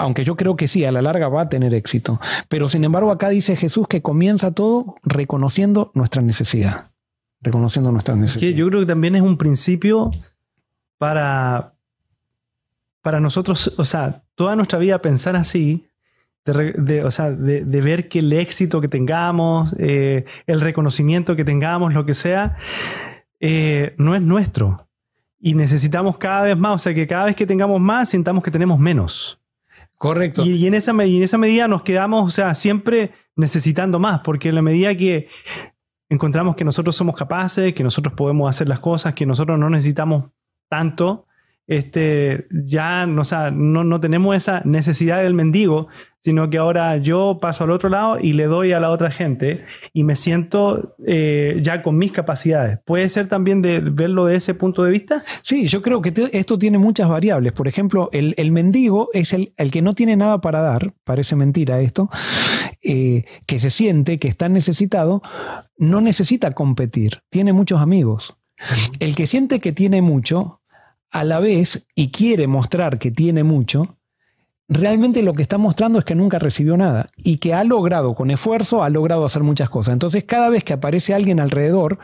[0.00, 2.20] aunque yo creo que sí, a la larga va a tener éxito.
[2.48, 6.90] Pero sin embargo acá dice Jesús que comienza todo reconociendo nuestra necesidad.
[7.42, 8.56] Reconociendo nuestra necesidad.
[8.56, 10.10] yo creo que también es un principio
[10.98, 11.74] para,
[13.02, 15.86] para nosotros, o sea, toda nuestra vida pensar así,
[16.44, 21.94] de, o sea, de, ver que el éxito que tengamos, eh, el reconocimiento que tengamos,
[21.94, 22.56] lo que sea,
[23.38, 24.88] eh, no es nuestro.
[25.38, 28.50] Y necesitamos cada vez más, o sea, que cada vez que tengamos más, sintamos que
[28.50, 29.39] tenemos menos.
[30.00, 30.46] Correcto.
[30.46, 34.54] Y, en esa, en esa medida nos quedamos, o sea, siempre necesitando más, porque en
[34.54, 35.28] la medida que
[36.08, 40.30] encontramos que nosotros somos capaces, que nosotros podemos hacer las cosas, que nosotros no necesitamos
[40.70, 41.26] tanto,
[41.70, 43.22] este, ya no,
[43.84, 45.86] no, tenemos esa necesidad del mendigo,
[46.18, 49.64] sino que ahora yo paso al otro lado y le doy a la otra gente
[49.92, 52.80] y me siento eh, ya con mis capacidades.
[52.84, 55.22] ¿Puede ser también de verlo de ese punto de vista?
[55.42, 57.52] Sí, yo creo que esto tiene muchas variables.
[57.52, 62.10] Por ejemplo, el, mendigo es el, que no tiene nada para dar, parece mentira esto,
[62.82, 65.22] eh, que se siente que está necesitado,
[65.78, 68.36] no necesita competir, tiene muchos amigos.
[68.98, 70.59] El que siente que tiene mucho,
[71.10, 73.98] a la vez y quiere mostrar que tiene mucho,
[74.68, 78.30] realmente lo que está mostrando es que nunca recibió nada y que ha logrado, con
[78.30, 79.92] esfuerzo, ha logrado hacer muchas cosas.
[79.92, 81.98] Entonces, cada vez que aparece alguien alrededor,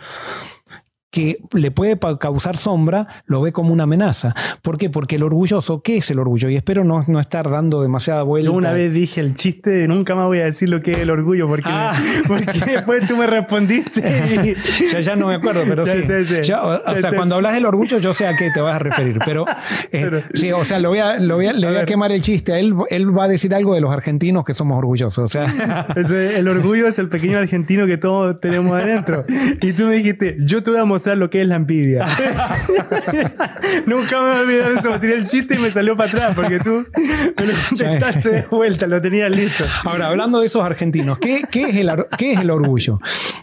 [1.16, 4.34] que le puede causar sombra, lo ve como una amenaza.
[4.60, 4.90] ¿Por qué?
[4.90, 6.50] Porque el orgulloso, ¿qué es el orgullo?
[6.50, 8.50] Y espero no, no estar dando demasiada vuelta.
[8.50, 10.98] Yo una vez dije el chiste de nunca más voy a decir lo que es
[10.98, 11.98] el orgullo, porque, ah.
[12.28, 14.02] porque después tú me respondiste.
[14.02, 14.90] Y...
[14.92, 15.86] yo ya no me acuerdo, pero
[16.42, 16.52] sí.
[16.52, 19.18] o, sea, cuando hablas del orgullo, yo sé a qué te vas a referir.
[19.24, 19.46] Pero,
[19.92, 22.20] eh, sí, o sea, lo voy a, lo voy a, le voy a, quemar el
[22.20, 22.60] chiste.
[22.60, 25.24] Él, él va a decir algo de los argentinos que somos orgullosos.
[25.24, 25.86] O sea.
[25.96, 29.24] el orgullo es el pequeño argentino que todos tenemos adentro.
[29.62, 32.06] Y tú me dijiste, yo te voy a mostrar lo que es la envidia.
[33.86, 34.90] Nunca me voy a olvidar eso.
[34.90, 36.84] Me tiré el chiste y me salió para atrás porque tú
[37.38, 39.64] me lo contestaste de vuelta, lo tenías listo.
[39.84, 43.00] Ahora, hablando de esos argentinos, ¿qué, es el, ¿qué es el orgullo?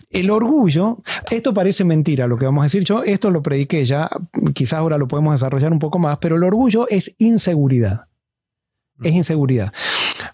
[0.10, 0.98] El orgullo,
[1.32, 2.84] esto parece mentira lo que vamos a decir.
[2.84, 4.10] Yo esto lo prediqué ya,
[4.54, 8.08] quizás ahora lo podemos desarrollar un poco más, pero el orgullo es inseguridad.
[9.02, 9.74] Es inseguridad.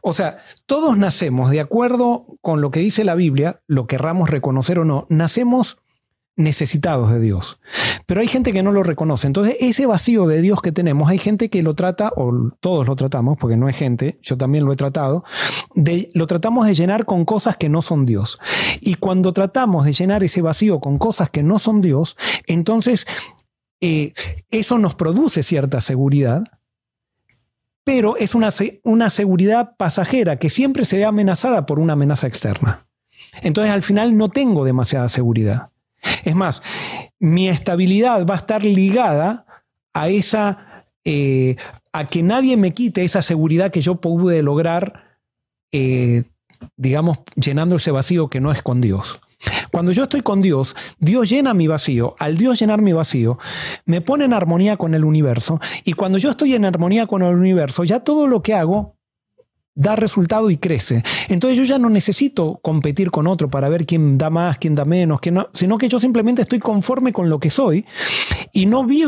[0.02, 4.80] O sea, todos nacemos de acuerdo con lo que dice la Biblia, lo querramos reconocer
[4.80, 5.80] o no, nacemos
[6.40, 7.60] necesitados de Dios.
[8.06, 9.28] Pero hay gente que no lo reconoce.
[9.28, 12.96] Entonces, ese vacío de Dios que tenemos, hay gente que lo trata, o todos lo
[12.96, 15.26] tratamos, porque no es gente, yo también lo he tratado,
[16.14, 18.40] lo tratamos de llenar con cosas que no son Dios.
[18.80, 22.16] Y cuando tratamos de llenar ese vacío con cosas que no son Dios,
[22.48, 23.06] entonces
[23.82, 24.14] eh,
[24.50, 26.44] eso nos produce cierta seguridad,
[27.84, 28.50] pero es una,
[28.84, 32.88] una seguridad pasajera que siempre se ve amenazada por una amenaza externa.
[33.42, 35.70] Entonces, al final no tengo demasiada seguridad.
[36.24, 36.62] Es más,
[37.20, 39.46] mi estabilidad va a estar ligada
[39.94, 41.56] a esa, eh,
[41.92, 45.20] a que nadie me quite esa seguridad que yo pude lograr,
[45.72, 46.24] eh,
[46.78, 49.22] digamos, llenando ese vacío que no es con Dios.
[49.72, 52.16] Cuando yo estoy con Dios, Dios llena mi vacío.
[52.20, 53.38] Al Dios llenar mi vacío,
[53.86, 55.60] me pone en armonía con el universo.
[55.86, 58.99] Y cuando yo estoy en armonía con el universo, ya todo lo que hago
[59.76, 61.04] da resultado y crece.
[61.30, 64.86] Entonces yo ya no necesito competir con otro para ver quién da más, quién da
[64.86, 67.86] menos, quién no, sino que yo simplemente estoy conforme con lo que soy
[68.52, 69.06] y no vi,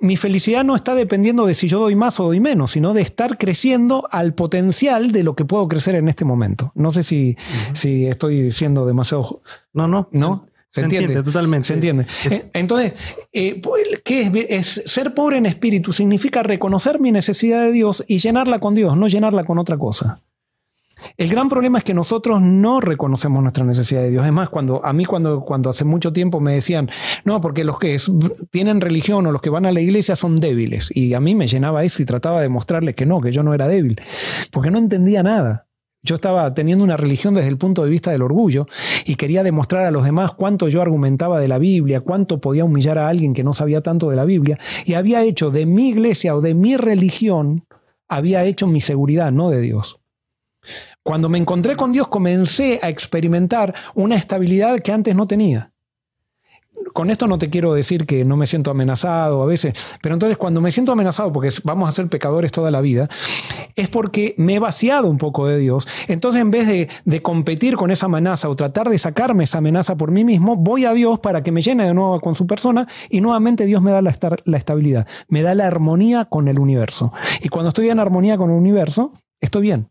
[0.00, 3.02] mi felicidad no está dependiendo de si yo doy más o doy menos, sino de
[3.02, 6.72] estar creciendo al potencial de lo que puedo crecer en este momento.
[6.74, 7.36] No sé si,
[7.72, 9.42] si estoy siendo demasiado...
[9.72, 10.08] No, no.
[10.12, 10.46] ¿No?
[10.70, 11.68] Se, entiende, totalmente.
[11.68, 12.06] Se entiende.
[12.52, 12.92] Entonces,
[13.32, 13.60] eh,
[14.04, 14.32] ¿qué es,
[14.78, 14.92] es?
[14.92, 19.08] Ser pobre en espíritu significa reconocer mi necesidad de Dios y llenarla con Dios, no
[19.08, 20.22] llenarla con otra cosa.
[21.16, 24.26] El gran problema es que nosotros no reconocemos nuestra necesidad de Dios.
[24.26, 26.90] Es más, cuando a mí cuando, cuando hace mucho tiempo me decían,
[27.24, 27.96] no, porque los que
[28.50, 30.90] tienen religión o los que van a la iglesia son débiles.
[30.94, 33.54] Y a mí me llenaba eso y trataba de mostrarles que no, que yo no
[33.54, 34.00] era débil,
[34.50, 35.67] porque no entendía nada.
[36.02, 38.66] Yo estaba teniendo una religión desde el punto de vista del orgullo
[39.04, 42.98] y quería demostrar a los demás cuánto yo argumentaba de la Biblia, cuánto podía humillar
[42.98, 44.58] a alguien que no sabía tanto de la Biblia.
[44.84, 47.66] Y había hecho de mi iglesia o de mi religión,
[48.08, 50.00] había hecho mi seguridad, no de Dios.
[51.02, 55.72] Cuando me encontré con Dios comencé a experimentar una estabilidad que antes no tenía.
[56.92, 60.36] Con esto no te quiero decir que no me siento amenazado a veces, pero entonces
[60.36, 63.08] cuando me siento amenazado, porque vamos a ser pecadores toda la vida,
[63.76, 65.88] es porque me he vaciado un poco de Dios.
[66.08, 70.10] Entonces en vez de, competir con esa amenaza o tratar de sacarme esa amenaza por
[70.10, 73.20] mí mismo, voy a Dios para que me llene de nuevo con su persona y
[73.20, 77.12] nuevamente Dios me da la, estabilidad, me da la armonía con el universo.
[77.42, 79.88] Y cuando estoy en armonía con el universo, estoy bien.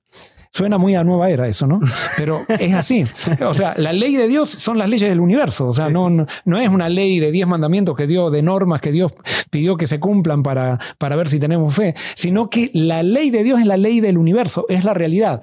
[0.51, 1.79] Suena muy a nueva era eso, ¿no?
[2.17, 3.05] Pero es así.
[3.45, 5.67] O sea, la ley de Dios son las leyes del universo.
[5.67, 8.91] O sea, no, no, es una ley de diez mandamientos que dio, de normas que
[8.91, 9.13] Dios
[9.49, 13.43] pidió que se cumplan para, para ver si tenemos fe, sino que la ley de
[13.43, 15.41] Dios es la ley del universo, es la realidad.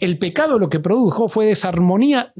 [0.00, 2.32] El pecado lo que produjo fue desarmonía,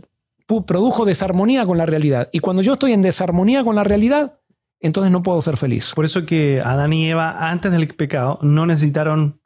[0.47, 2.29] produjo desarmonía con la realidad.
[2.33, 4.39] Y cuando yo estoy en desarmonía con la realidad,
[4.81, 5.93] entonces no puedo ser feliz.
[5.95, 9.41] Por eso que Adán y Eva, antes del pecado, no necesitaron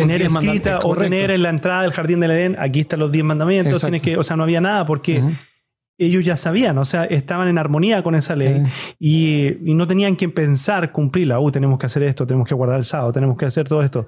[0.00, 3.24] tener escrita o tener en la entrada del jardín del Edén, aquí están los diez
[3.24, 5.22] mandamientos, tienes que, o sea, no había nada porque
[6.00, 8.62] ellos ya sabían, o sea, estaban en armonía con esa ley
[8.98, 11.38] y, no tenían que pensar cumplirla.
[11.38, 14.06] Uh, tenemos que hacer esto, tenemos que guardar el sábado, tenemos que hacer todo esto.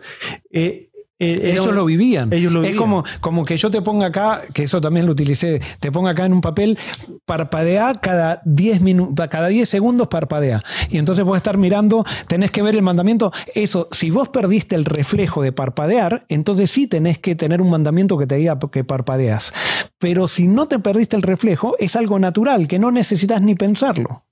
[0.50, 2.32] Eh, eh, ellos lo vivían.
[2.32, 5.60] Ellos lo Es como, como que yo te ponga acá, que eso también lo utilicé,
[5.78, 6.78] te ponga acá en un papel,
[7.24, 10.62] parpadea cada 10 minutos, cada 10 segundos parpadea.
[10.90, 13.32] Y entonces a estar mirando, tenés que ver el mandamiento.
[13.54, 18.18] Eso, si vos perdiste el reflejo de parpadear, entonces sí tenés que tener un mandamiento
[18.18, 19.52] que te diga que parpadeas.
[19.98, 24.24] Pero si no te perdiste el reflejo, es algo natural, que no necesitas ni pensarlo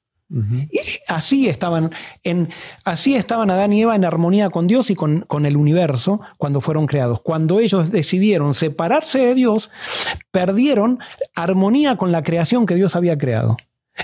[1.09, 1.91] así, estaban
[2.23, 2.49] en,
[2.85, 6.61] así estaban Adán y Eva en armonía con Dios y con, con, el universo cuando
[6.61, 7.21] fueron creados.
[7.23, 9.71] Cuando ellos decidieron separarse de Dios,
[10.31, 11.01] perdieron
[11.35, 13.57] armonía con la creación que Dios había creado.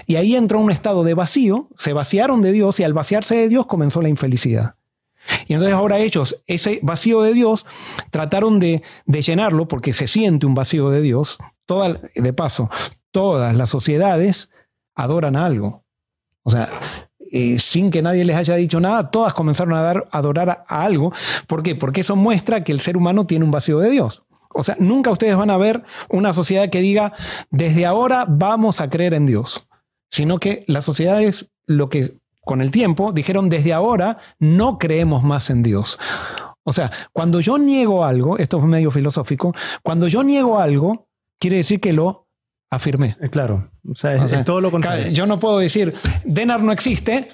[0.07, 3.49] Y ahí entró un estado de vacío, se vaciaron de Dios y al vaciarse de
[3.49, 4.75] Dios comenzó la infelicidad.
[5.47, 7.67] Y entonces ahora ellos, ese vacío de Dios,
[8.11, 11.39] trataron de, de llenarlo porque se siente un vacío de Dios.
[11.65, 12.71] Toda, de paso,
[13.11, 14.53] todas las sociedades
[14.95, 15.86] adoran algo.
[16.47, 16.71] O sea,
[17.33, 21.13] eh, sin que nadie les haya dicho nada, todas comenzaron a, dar, adorar a, algo.
[21.49, 21.75] ¿Por qué?
[21.75, 24.23] Porque eso muestra que el ser humano tiene un vacío de Dios.
[24.55, 27.13] O sea, nunca ustedes van a ver una sociedad que diga,
[27.51, 29.69] desde ahora vamos a creer en Dios,
[30.09, 35.51] sino que las sociedades, lo que con el tiempo, dijeron, desde ahora no creemos más
[35.51, 35.99] en Dios.
[36.63, 41.09] O sea, cuando yo niego algo, esto es medio filosófico, cuando yo niego algo,
[41.41, 42.26] quiere decir que lo
[42.77, 43.17] afirmé.
[43.21, 43.71] Eh, claro.
[43.89, 45.11] O sea, es, todo lo contrario.
[45.11, 45.93] Yo no puedo decir,
[46.25, 47.29] Denar no existe.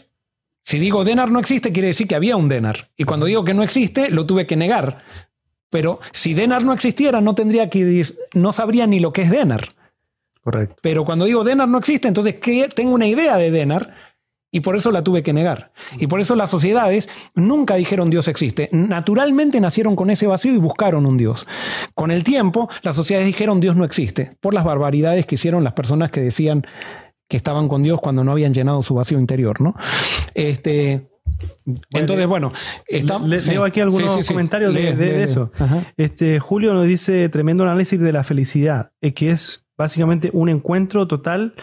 [0.63, 2.91] Si digo Denar no existe, quiere decir que había un Denar.
[2.97, 5.03] Y cuando digo que no existe, lo tuve que negar.
[5.71, 9.69] Pero si Denar no existiera, no tendría que no sabría ni lo que es Denar.
[10.43, 10.77] Correcto.
[10.83, 12.69] Pero cuando digo Denar no existe, entonces ¿qué?
[12.69, 13.95] tengo una idea de Denar
[14.53, 15.73] y por eso la tuve que negar.
[15.99, 18.69] Y por eso las sociedades nunca dijeron Dios existe.
[18.71, 21.47] Naturalmente nacieron con ese vacío y buscaron un Dios.
[21.95, 25.73] Con el tiempo, las sociedades dijeron Dios no existe, por las barbaridades que hicieron las
[25.73, 26.67] personas que decían
[27.29, 29.63] que estaban con Dios cuando no habían llenado su vacío interior.
[29.63, 29.75] ¿no?
[30.35, 31.09] Este,
[31.91, 32.53] entonces, bueno,
[32.89, 35.51] leo aquí algunos comentarios de, eso.
[35.97, 41.09] Este, Julio nos dice tremendo análisis de la felicidad, eh, que es básicamente un encuentro
[41.09, 41.55] total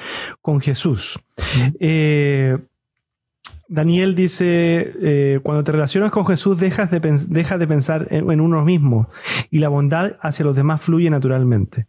[0.42, 1.20] con Jesús.
[3.70, 9.10] Daniel dice, eh, cuando te relacionas con Jesús dejas de, de pensar en, uno mismo
[9.52, 11.86] y la bondad hacia los demás fluye naturalmente.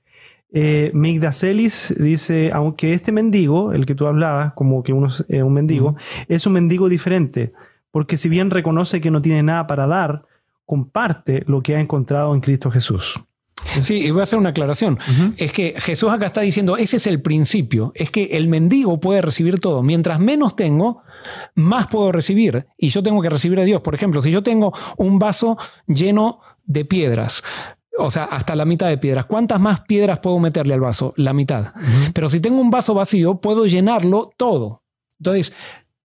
[0.52, 5.42] Eh, Migdacelis dice, aunque este mendigo, el que tú hablabas, como que uno es eh,
[5.42, 5.96] un mendigo,
[6.28, 7.52] es un mendigo diferente,
[7.90, 10.26] porque si bien reconoce que no tiene nada para dar,
[10.66, 13.18] comparte lo que ha encontrado en Cristo Jesús.
[13.82, 14.98] Sí, y voy a hacer una aclaración.
[15.36, 19.22] Es que Jesús acá está diciendo, ese es el principio, es que el mendigo puede
[19.22, 19.82] recibir todo.
[19.82, 21.02] Mientras menos tengo,
[21.54, 22.66] más puedo recibir.
[22.76, 23.80] Y yo tengo que recibir a Dios.
[23.80, 25.56] Por ejemplo, si yo tengo un vaso
[25.86, 27.42] lleno de piedras,
[27.98, 29.26] o sea, hasta la mitad de piedras.
[29.26, 31.12] ¿Cuántas más piedras puedo meterle al vaso?
[31.16, 31.72] La mitad.
[32.14, 34.82] Pero si tengo un vaso vacío, puedo llenarlo todo.
[35.18, 35.52] Entonces,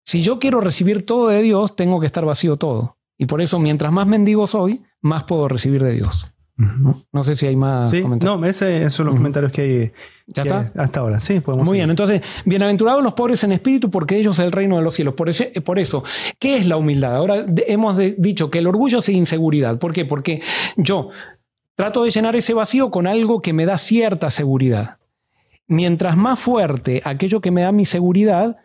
[0.04, 2.97] si yo quiero recibir todo de Dios, tengo que estar vacío todo.
[3.17, 6.35] Y por eso, mientras más mendigo soy, más puedo recibir de Dios.
[6.58, 7.24] ¿No?
[7.24, 8.39] sé si hay más comentarios.
[8.39, 9.91] No, ese, esos son los comentarios que hay.
[10.28, 10.72] ¿Ya está?
[10.76, 11.65] hasta ahora, sí, podemos.
[11.65, 14.94] Muy bien, entonces, bienaventurados los pobres en espíritu, porque ellos es el reino de los
[14.94, 15.13] cielos.
[15.13, 16.04] Por, ese, por eso,
[16.39, 17.15] ¿qué es la humildad?
[17.15, 19.78] Ahora hemos dicho que el orgullo es inseguridad.
[19.78, 20.06] ¿Por qué?
[20.06, 20.41] Porque
[20.78, 21.10] yo
[21.76, 24.98] trato de llenar ese vacío con algo que me da cierta seguridad.
[25.68, 28.58] Mientras más fuerte aquello que me da mi seguridad,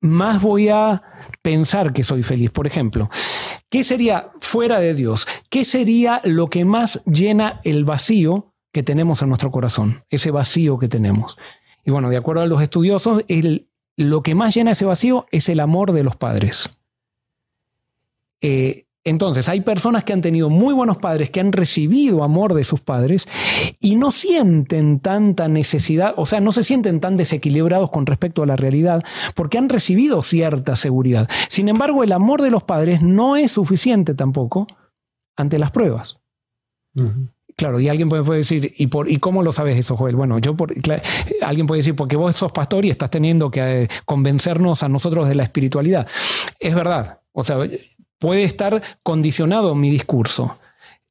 [0.00, 1.02] más voy a
[1.42, 2.50] pensar que soy feliz.
[2.50, 3.08] Por ejemplo,
[3.68, 5.26] ¿qué sería fuera de Dios?
[5.50, 10.04] ¿Qué sería lo que más llena el vacío que tenemos en nuestro corazón?
[10.10, 11.36] Ese vacío que tenemos.
[11.84, 13.24] Y bueno, de acuerdo a los estudiosos,
[13.96, 16.70] lo que más llena ese vacío es el amor de los padres.
[18.40, 22.64] Eh, entonces, hay personas que han tenido muy buenos padres, que han recibido amor de
[22.64, 23.26] sus padres
[23.80, 28.46] y no sienten tanta necesidad, o sea, no se sienten tan desequilibrados con respecto a
[28.46, 29.02] la realidad
[29.34, 31.28] porque han recibido cierta seguridad.
[31.48, 34.66] Sin embargo, el amor de los padres no es suficiente tampoco
[35.36, 36.18] ante las pruebas.
[37.56, 40.16] Claro, y alguien puede, decir, ¿y, por, ¿y cómo lo sabes eso, Joel?
[40.16, 40.74] Bueno, yo por,
[41.42, 45.28] alguien puede decir, porque vos sos pastor y estás teniendo que eh, convencernos a nosotros
[45.28, 46.06] de la espiritualidad.
[46.60, 47.20] Es verdad.
[47.32, 47.58] O sea,
[48.18, 50.58] puede estar condicionado mi discurso.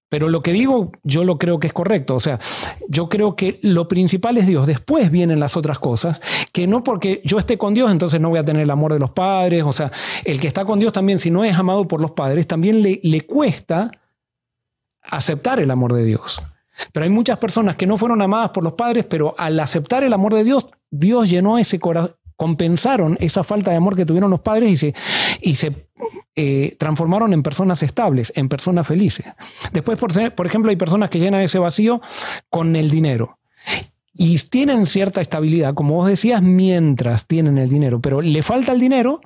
[0.10, 2.15] Pero lo que digo, yo lo creo que es correcto.
[2.15, 2.39] O sea,
[2.88, 4.65] yo creo que lo principal es Dios.
[4.65, 6.22] Después vienen las otras cosas,
[6.54, 9.00] que no porque yo esté con Dios, entonces no voy a tener el amor de
[9.00, 9.63] los padres.
[9.65, 9.91] O sea,
[10.24, 13.02] el que está con Dios también, si no es amado por los padres, también le,
[13.04, 13.91] le cuesta
[15.02, 16.41] aceptar el amor de Dios.
[16.93, 20.13] Pero hay muchas personas que no fueron amadas por los padres, pero al aceptar el
[20.13, 24.39] amor de Dios, Dios llenó ese, corazón compensaron esa falta de amor que tuvieron los
[24.39, 24.95] padres y se,
[25.41, 25.88] y se
[26.36, 29.26] eh, transformaron en personas estables, en personas felices.
[29.73, 32.00] Después, por, por ejemplo, hay personas que llenan ese vacío
[32.50, 33.39] con el dinero.
[34.13, 38.80] Y tienen cierta estabilidad, como vos decías, mientras tienen el dinero, pero le falta el
[38.80, 39.19] dinero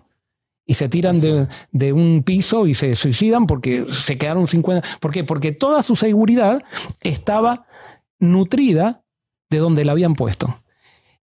[0.65, 4.87] y se tiran de, de, un piso y se suicidan porque se quedaron 50.
[4.99, 5.23] ¿Por qué?
[5.23, 6.63] Porque toda su seguridad
[7.01, 7.65] estaba
[8.19, 9.03] nutrida
[9.49, 10.60] de donde la habían puesto.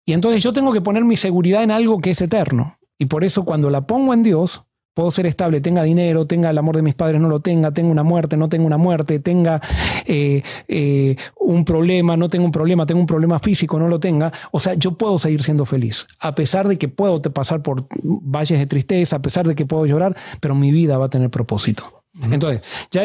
[0.08, 2.78] Y entonces yo tengo que poner mi seguridad en algo que es eterno.
[2.98, 4.62] Y por eso cuando la pongo en Dios,
[4.94, 7.90] puedo ser estable, tenga dinero, tenga el amor de mis padres, no lo tenga, tenga
[7.90, 9.60] una muerte, no tenga una muerte, tenga
[10.06, 14.32] eh, eh, un problema, no tenga un problema, tenga un problema físico, no lo tenga.
[14.50, 18.58] O sea, yo puedo seguir siendo feliz, a pesar de que puedo pasar por valles
[18.58, 22.04] de tristeza, a pesar de que puedo llorar, pero mi vida va a tener propósito.
[22.22, 23.02] Entonces, ya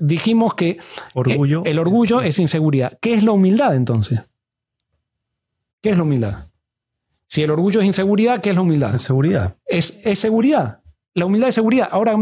[0.00, 0.76] dijimos que
[1.14, 1.62] orgullo.
[1.64, 2.98] el orgullo es inseguridad.
[3.00, 4.20] ¿Qué es la humildad entonces?
[5.82, 6.48] ¿Qué es la humildad?
[7.26, 8.94] Si el orgullo es inseguridad, ¿qué es la humildad?
[8.94, 9.56] Es seguridad.
[9.64, 10.79] Es, es seguridad.
[11.12, 11.88] La humildad es seguridad.
[11.90, 12.14] Ahora,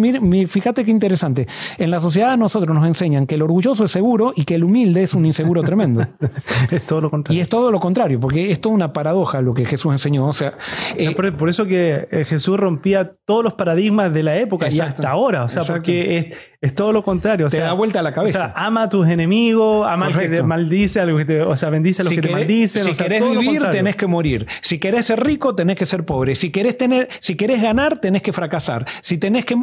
[0.49, 1.47] fíjate qué interesante.
[1.77, 5.03] En la sociedad nosotros nos enseñan que el orgulloso es seguro y que el humilde
[5.03, 6.07] es un inseguro tremendo.
[6.71, 7.39] es todo lo contrario.
[7.39, 10.27] Y es todo lo contrario, porque es toda una paradoja lo que Jesús enseñó.
[10.27, 10.55] O sea,
[10.97, 15.11] eh, por, eso que eh, Jesús rompía todos los paradigmas de la época y hasta
[15.11, 15.45] ahora.
[15.45, 17.49] O sea, porque es, todo lo contrario.
[17.49, 18.39] O te da vuelta a la cabeza.
[18.39, 22.05] O sea, ama a tus enemigos, ama al que te maldice, o sea, bendice a
[22.07, 22.85] los que te maldicen.
[22.85, 24.47] Si querés vivir, tenés que morir.
[24.63, 26.35] Si querés ser rico, tenés que ser pobre.
[26.35, 29.57] Si querés, tener, si querés ganar, tenés que fracasar si tenés que...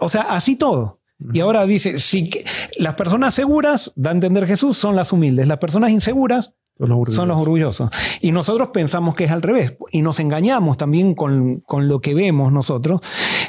[0.00, 1.00] O sea, así todo.
[1.32, 2.30] Y ahora dice, si
[2.78, 5.48] las personas seguras, da a entender Jesús, son las humildes.
[5.48, 7.90] Las personas inseguras son los orgullosos.
[8.20, 9.74] Y nosotros pensamos que es al revés.
[9.90, 13.00] Y nos engañamos también con, lo que vemos nosotros.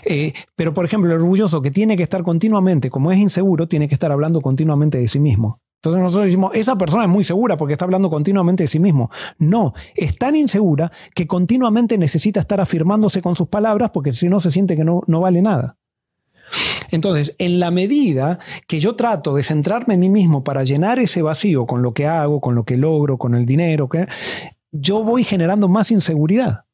[0.04, 3.88] Eh, pero, por ejemplo, el orgulloso que tiene que estar continuamente, como es inseguro, tiene
[3.88, 5.62] que estar hablando continuamente de sí mismo.
[5.80, 9.10] Entonces nosotros decimos, esa persona es muy segura porque está hablando continuamente de sí mismo.
[9.38, 14.42] No, es tan insegura que continuamente necesita estar afirmándose con sus palabras porque si no
[14.42, 15.78] se siente que no, no vale nada.
[16.92, 21.22] Entonces, en la medida que yo trato de centrarme en mí mismo para llenar ese
[21.22, 23.88] vacío con lo que hago, con lo que logro, con el dinero,
[24.72, 26.66] yo voy generando más inseguridad.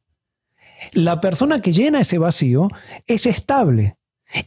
[0.93, 2.69] La persona que llena ese vacío
[3.05, 3.97] es estable,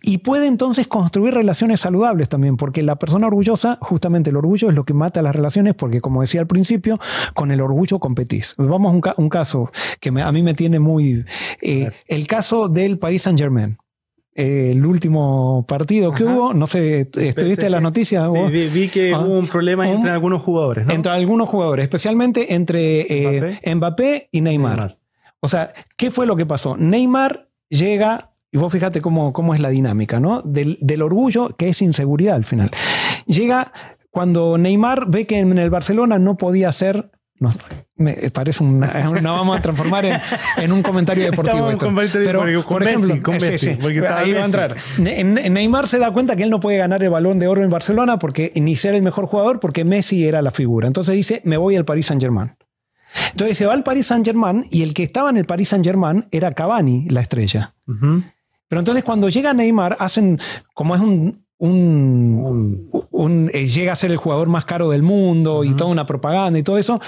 [0.02, 4.74] y puede entonces construir relaciones saludables también, porque la persona orgullosa, justamente el orgullo es
[4.74, 6.98] lo que mata las relaciones, porque como decía al principio,
[7.34, 8.54] con el orgullo competís.
[8.58, 9.70] Vamos a un, caso
[10.00, 11.24] que a mí me tiene muy...
[11.60, 13.78] Eh, el caso del País Saint Germain.
[14.34, 18.32] Eh, el último partido que hubo, no sé, ¿estuviste en las noticias?
[18.32, 20.88] Sí, vi, que ah, hubo un problema entre algunos jugadores.
[20.88, 23.00] Entre algunos jugadores, especialmente entre
[23.58, 24.28] eh, Mbappé.
[24.30, 24.96] y Neymar.
[25.40, 26.76] O sea, ¿qué fue lo que pasó?
[26.76, 30.42] Neymar llega y vos fíjate cómo, cómo es la dinámica, ¿no?
[30.42, 32.70] Del, del, orgullo, que es inseguridad al final.
[33.26, 33.72] Llega
[34.10, 37.52] cuando Neymar ve que en el Barcelona no podía hacer No,
[37.96, 40.06] me parece una, no vamos a transformar
[40.56, 41.70] en, un comentario deportivo.
[41.70, 41.92] Esto.
[42.14, 43.78] Pero, por ejemplo, con Messi,
[44.08, 44.76] ahí va a entrar.
[44.98, 48.18] Neymar se da cuenta que él no puede ganar el balón de oro en Barcelona
[48.18, 50.86] porque ni ser el mejor jugador porque Messi era la figura.
[50.86, 52.56] Entonces dice, me voy al Paris Saint Germain.
[53.32, 55.84] Entonces se va al Paris Saint Germain y el que estaba en el Paris Saint
[55.84, 57.74] Germain era Cavani, la estrella.
[58.68, 60.38] Pero entonces cuando llega Neymar, hacen,
[60.74, 65.74] como es un, un, eh, llega a ser el jugador más caro del mundo y
[65.74, 67.00] toda una propaganda y todo eso.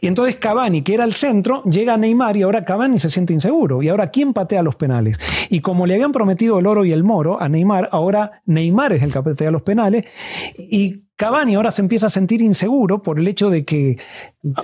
[0.00, 3.32] Y entonces Cavani, que era el centro, llega a Neymar y ahora Cavani se siente
[3.32, 3.82] inseguro.
[3.82, 5.18] Y ahora, ¿quién patea los penales?
[5.48, 9.02] Y como le habían prometido el oro y el moro a Neymar, ahora Neymar es
[9.02, 10.04] el que patea los penales.
[10.58, 13.98] Y Cavani ahora se empieza a sentir inseguro por el hecho de que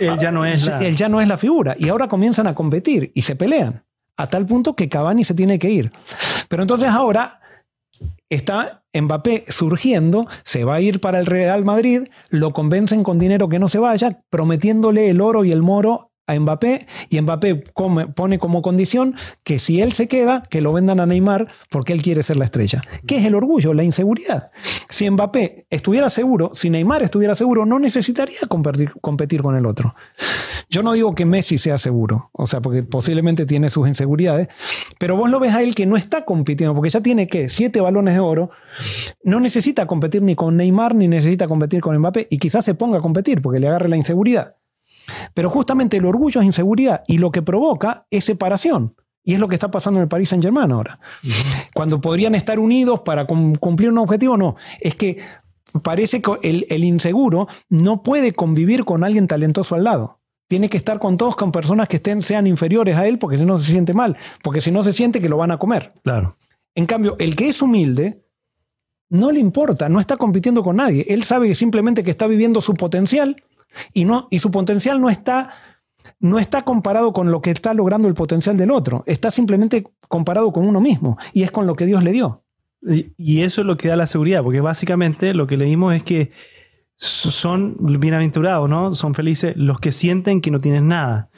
[0.00, 1.76] él ya no es él ya no es la figura.
[1.78, 3.84] Y ahora comienzan a competir y se pelean.
[4.20, 5.92] A tal punto que Cavani se tiene que ir.
[6.48, 7.40] Pero entonces ahora
[8.28, 13.48] está Mbappé surgiendo, se va a ir para el Real Madrid, lo convencen con dinero
[13.48, 17.64] que no se vaya, prometiéndole el oro y el moro a Mbappé y Mbappé
[18.14, 19.14] pone como condición
[19.44, 22.44] que si él se queda, que lo vendan a Neymar porque él quiere ser la
[22.44, 22.82] estrella.
[23.06, 23.74] ¿Qué es el orgullo?
[23.74, 24.50] La inseguridad.
[24.88, 29.94] Si Mbappé estuviera seguro, si Neymar estuviera seguro, no necesitaría competir, competir con el otro.
[30.68, 34.48] Yo no digo que Messi sea seguro, o sea, porque posiblemente tiene sus inseguridades,
[35.00, 37.80] pero vos lo ves a él que no está compitiendo, porque ya tiene que siete
[37.80, 38.50] balones de oro,
[39.24, 42.98] no necesita competir ni con Neymar ni necesita competir con Mbappé y quizás se ponga
[42.98, 44.56] a competir porque le agarre la inseguridad.
[45.34, 48.94] Pero justamente el orgullo es inseguridad y lo que provoca es separación.
[49.22, 50.98] Y es lo que está pasando en el Paris Saint Germain ahora.
[51.74, 54.56] Cuando podrían estar unidos para cumplir un objetivo, no.
[54.80, 55.18] Es que
[55.82, 60.20] parece que el, inseguro no puede convivir con alguien talentoso al lado.
[60.48, 63.44] Tiene que estar con todos, con personas que estén, sean inferiores a él, porque si
[63.44, 64.16] no se siente mal.
[64.42, 65.92] Porque si no se siente que lo van a comer.
[66.02, 66.36] Claro.
[66.74, 68.24] En cambio, el que es humilde,
[69.10, 71.04] no le importa, no está compitiendo con nadie.
[71.08, 73.36] Él sabe simplemente que está viviendo su potencial
[73.92, 75.52] y, no, y su potencial no está,
[76.18, 80.52] no está comparado con lo que está logrando el potencial del otro, está simplemente comparado
[80.52, 82.44] con uno mismo y es con lo que Dios le dio.
[82.82, 86.30] Y, eso es lo que da la seguridad, porque básicamente lo que leímos es que
[86.96, 88.94] son bienaventurados, ¿no?
[88.94, 91.30] Son felices los que sienten que no tienen nada,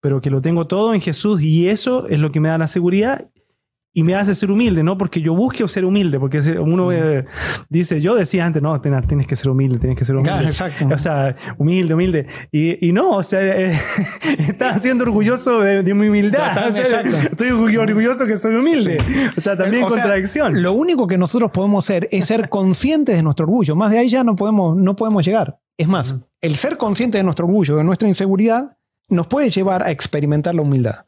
[0.00, 2.66] pero que lo tengo todo en Jesús y eso es lo que me da la
[2.66, 3.30] seguridad
[3.94, 6.88] y me hace ser humilde, no porque yo busque ser humilde, porque uno
[7.68, 10.46] dice, yo decía antes, no, tienes que ser humilde, tienes que ser humilde.
[10.46, 10.88] exacto.
[10.92, 12.26] O sea, humilde, humilde.
[12.50, 13.78] Y, y no, o sea, eh,
[14.38, 16.68] estás siendo orgulloso de, mi humildad.
[17.30, 18.98] estoy orgulloso que soy humilde.
[19.36, 20.62] O sea, también contradicción.
[20.62, 23.76] lo único que nosotros podemos hacer es ser conscientes de nuestro orgullo.
[23.76, 25.58] Más de ahí ya no podemos, no podemos llegar.
[25.76, 28.78] Es más, el ser consciente de nuestro orgullo, de nuestra inseguridad,
[29.08, 31.04] nos puede llevar a experimentar la humildad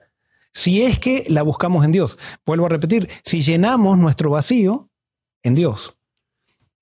[0.55, 2.19] si es que la buscamos en Dios.
[2.47, 4.89] Vuelvo a repetir, si llenamos nuestro vacío
[5.43, 5.99] en Dios.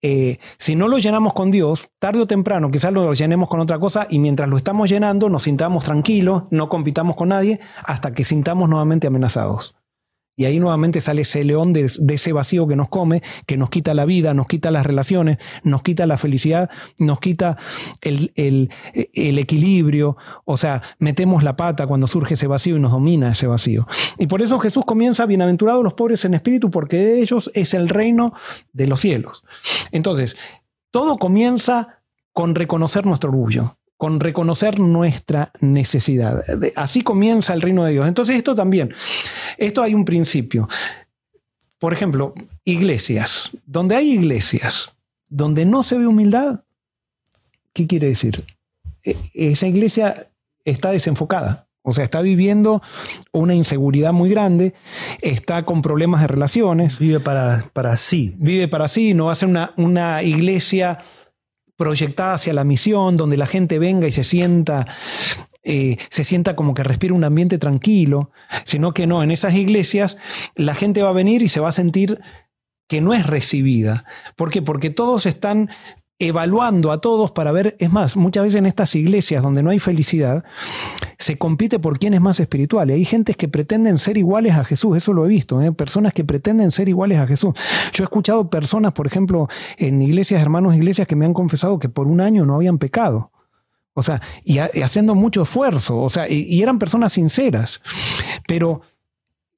[0.04, 3.78] Eh, si no lo llenamos con Dios, tarde o temprano quizás lo llenemos con otra
[3.78, 8.24] cosa y mientras lo estamos llenando nos sintamos tranquilos, no compitamos con nadie, hasta que
[8.24, 9.76] sintamos nuevamente amenazados.
[10.34, 13.92] Y ahí nuevamente sale ese león de, ese vacío que nos come, que nos quita
[13.92, 17.58] la vida, nos quita las relaciones, nos quita la felicidad, nos quita
[18.00, 20.16] el, el, equilibrio.
[20.44, 23.86] O sea, metemos la pata cuando surge ese vacío y nos domina ese vacío.
[24.18, 27.90] Y por eso Jesús comienza, bienaventurados los pobres en espíritu, porque de ellos es el
[27.90, 28.32] reino
[28.72, 29.44] de los cielos.
[29.90, 30.36] Entonces,
[30.90, 32.02] todo comienza
[32.32, 36.42] con reconocer nuestro orgullo con reconocer nuestra necesidad.
[36.74, 38.08] Así comienza el reino de Dios.
[38.08, 38.92] Entonces esto también,
[39.58, 40.68] esto hay un principio.
[41.78, 42.34] Por ejemplo,
[42.64, 43.50] iglesias.
[43.64, 44.96] Donde hay iglesias,
[45.30, 46.64] donde no se ve humildad,
[47.72, 48.42] ¿qué quiere decir?
[49.04, 50.32] E, esa iglesia
[50.64, 51.68] está desenfocada.
[51.82, 52.82] O sea, está viviendo
[53.30, 54.74] una inseguridad muy grande,
[55.20, 56.98] está con problemas de relaciones.
[56.98, 58.34] Vive para, para sí.
[58.38, 60.98] Vive para sí, no va a ser una, una iglesia
[61.76, 64.86] proyectada hacia la misión, donde la gente venga y se sienta,
[65.62, 68.30] eh, se sienta como que respira un ambiente tranquilo,
[68.64, 70.18] sino que no, en esas iglesias
[70.54, 72.20] la gente va a venir y se va a sentir
[72.88, 74.04] que no es recibida.
[74.36, 74.60] ¿Por qué?
[74.60, 75.70] Porque todos están
[76.18, 79.78] evaluando a todos para ver, es más, muchas veces en estas iglesias donde no hay
[79.78, 80.44] felicidad,
[81.18, 82.90] se compite por quién es más espiritual.
[82.90, 85.72] Y hay gentes que pretenden ser iguales a Jesús, eso lo he visto, ¿eh?
[85.72, 87.54] personas que pretenden ser iguales a Jesús.
[87.92, 89.48] Yo he escuchado personas, por ejemplo,
[89.78, 93.30] en iglesias, hermanos, iglesias que me han confesado que por un año no habían pecado.
[93.94, 97.82] O sea, y, haciendo mucho esfuerzo, o sea, y eran personas sinceras.
[98.46, 98.80] Pero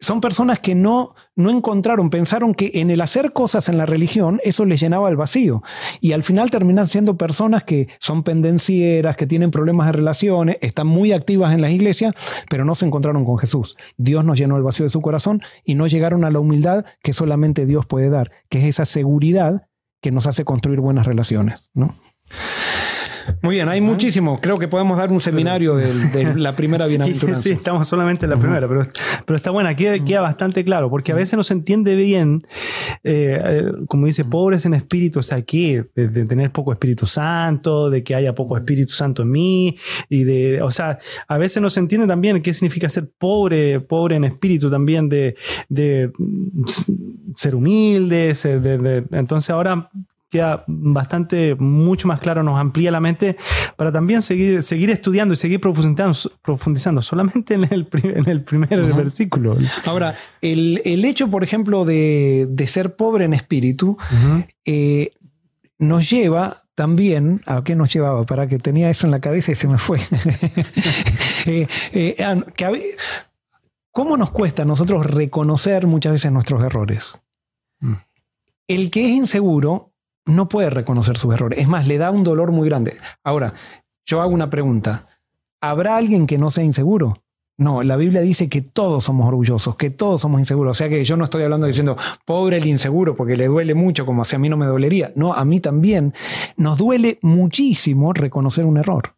[0.05, 4.40] son personas que no, no encontraron, pensaron que en el hacer cosas en la religión
[4.44, 5.62] eso les llenaba el vacío.
[6.00, 10.86] Y al final terminan siendo personas que son pendencieras, que tienen problemas de relaciones, están
[10.86, 12.14] muy activas en las iglesias,
[12.48, 13.76] pero no se encontraron con Jesús.
[13.96, 17.12] Dios nos llenó el vacío de su corazón y no llegaron a la humildad que
[17.12, 19.68] solamente Dios puede dar, que es esa seguridad
[20.02, 21.70] que nos hace construir buenas relaciones.
[21.72, 21.96] ¿no?
[23.42, 24.40] Muy bien, hay muchísimo.
[24.40, 27.42] Creo que podemos dar un seminario de, la primera bienaventuranza.
[27.42, 28.82] sí, estamos solamente en la primera, pero,
[29.24, 32.46] pero está buena, queda, queda, bastante claro, porque a veces no se entiende bien,
[33.02, 35.84] eh, eh, como dice, pobres en espíritu, o sea, ¿qué?
[35.94, 39.76] De, tener poco Espíritu Santo, de que haya poco Espíritu Santo en mí,
[40.08, 40.98] y de, o sea,
[41.28, 45.36] a veces no se entiende también qué significa ser pobre, pobre en espíritu también, de,
[45.68, 46.10] de
[47.36, 49.90] ser humilde, ser de, entonces ahora
[50.35, 53.37] queda bastante, mucho más claro, nos amplía la mente
[53.76, 58.93] para también seguir, seguir estudiando y seguir profundizando, profundizando solamente en el, en el primer
[58.95, 59.57] versículo.
[59.85, 63.97] Ahora, el, hecho, por ejemplo, de, ser pobre en espíritu,
[64.64, 65.12] eh,
[65.78, 68.26] nos lleva también, ¿a qué nos llevaba?
[68.26, 70.01] Para que tenía eso en la cabeza y se me fue.
[71.47, 72.16] Eh, eh,
[73.93, 77.18] ¿Cómo nos cuesta a nosotros reconocer muchas veces nuestros errores?
[77.80, 77.97] Mm.
[78.66, 79.93] El que es inseguro
[80.26, 81.58] no puede reconocer sus errores.
[81.58, 82.96] Es más, le da un dolor muy grande.
[83.22, 83.54] Ahora,
[84.04, 85.06] yo hago una pregunta.
[85.60, 87.22] ¿Habrá alguien que no sea inseguro?
[87.56, 90.76] No, la Biblia dice que todos somos orgullosos, que todos somos inseguros.
[90.76, 94.04] O sea que yo no estoy hablando diciendo, pobre el inseguro, porque le duele mucho,
[94.04, 95.12] como si a mí no me dolería.
[95.14, 96.14] No, a mí también.
[96.56, 99.14] Nos duele muchísimo reconocer un error.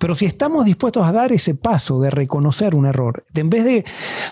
[0.00, 3.84] Pero si estamos dispuestos a dar ese paso de reconocer un error, en vez de,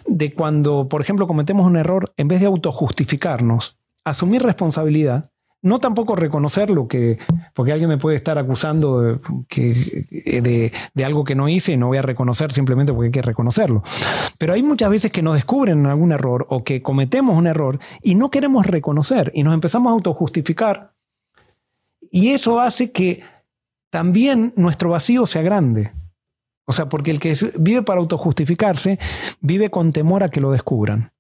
[0.07, 5.32] de cuando, por ejemplo, cometemos un error, en vez de autojustificarnos, asumir responsabilidad,
[5.63, 7.19] no tampoco reconocer lo que,
[7.55, 11.87] porque alguien me puede estar acusando de, que, de, algo que no hice y no
[11.87, 13.83] voy a reconocer simplemente porque hay que reconocerlo.
[14.39, 18.17] Pero hay muchas veces que nos descubren algún error o que cometemos un error y
[18.17, 20.95] no queremos reconocer y nos empezamos a autojustificar.
[22.11, 23.23] Y eso hace que
[23.89, 25.93] también nuestro vacío sea grande.
[26.65, 28.99] O sea, porque el que vive para autojustificarse
[29.41, 31.13] vive con temor a que lo descubran.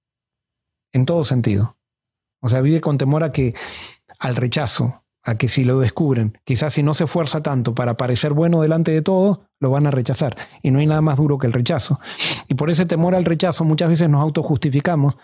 [0.92, 1.76] En todo sentido.
[2.40, 3.54] O sea, vive con temor a que
[4.22, 8.32] al rechazo, a que si lo descubren, quizás si no se esfuerza tanto para parecer
[8.32, 10.36] bueno delante de todos, lo van a rechazar.
[10.62, 12.00] Y no hay nada más duro que el rechazo.
[12.48, 15.16] Y por ese temor al rechazo muchas veces nos autojustificamos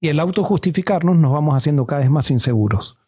[0.00, 2.98] y el autojustificarnos nos vamos haciendo cada vez más inseguros.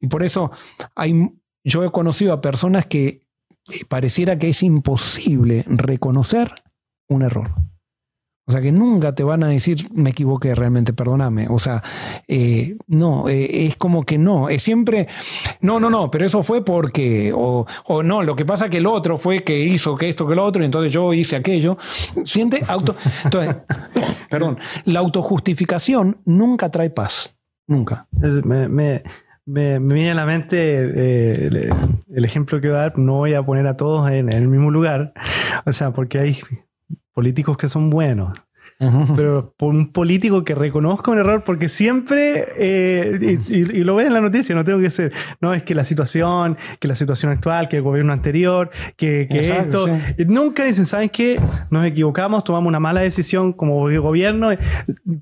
[0.00, 0.50] Y por eso
[0.94, 1.32] hay
[1.64, 6.62] yo he conocido a personas que eh, pareciera que es imposible reconocer
[7.08, 7.54] un error.
[8.48, 11.48] O sea, que nunca te van a decir, me equivoqué realmente, perdóname.
[11.50, 11.82] O sea,
[12.28, 15.08] eh, no, eh, es como que no, es siempre,
[15.60, 18.86] no, no, no, pero eso fue porque, o, o, no, lo que pasa que el
[18.86, 21.76] otro fue que hizo que esto, que lo otro, y entonces yo hice aquello.
[22.24, 22.94] Siente auto.
[23.24, 23.56] Entonces,
[24.30, 27.36] perdón, la autojustificación nunca trae paz.
[27.66, 28.06] Nunca.
[28.12, 31.70] me, me, viene a la mente eh,
[32.14, 34.70] el, ejemplo que voy a dar, no voy a poner a todos en, el mismo
[34.70, 35.14] lugar,
[35.64, 36.38] o sea, porque hay
[37.16, 38.36] políticos que son buenos,
[39.16, 44.12] pero por un político que reconozca un error, porque siempre, eh, y, lo ve en
[44.12, 47.70] la noticia, no tengo que ser, no es que la situación, que la situación actual,
[47.70, 49.86] que el gobierno anterior, que, esto,
[50.26, 51.40] nunca dicen, ¿sabes qué?
[51.70, 54.50] Nos equivocamos, tomamos una mala decisión como gobierno,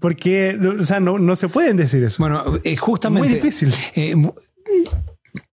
[0.01, 2.21] porque, o sea, no, no se pueden decir eso.
[2.21, 3.29] Bueno, es justamente...
[3.29, 3.73] Muy difícil.
[3.95, 4.17] Eh,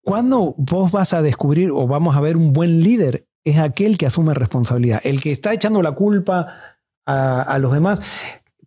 [0.02, 3.27] ¿Cuándo vos vas a descubrir o vamos a ver un buen líder?
[3.44, 6.76] Es aquel que asume responsabilidad, el que está echando la culpa
[7.08, 8.00] a, los demás.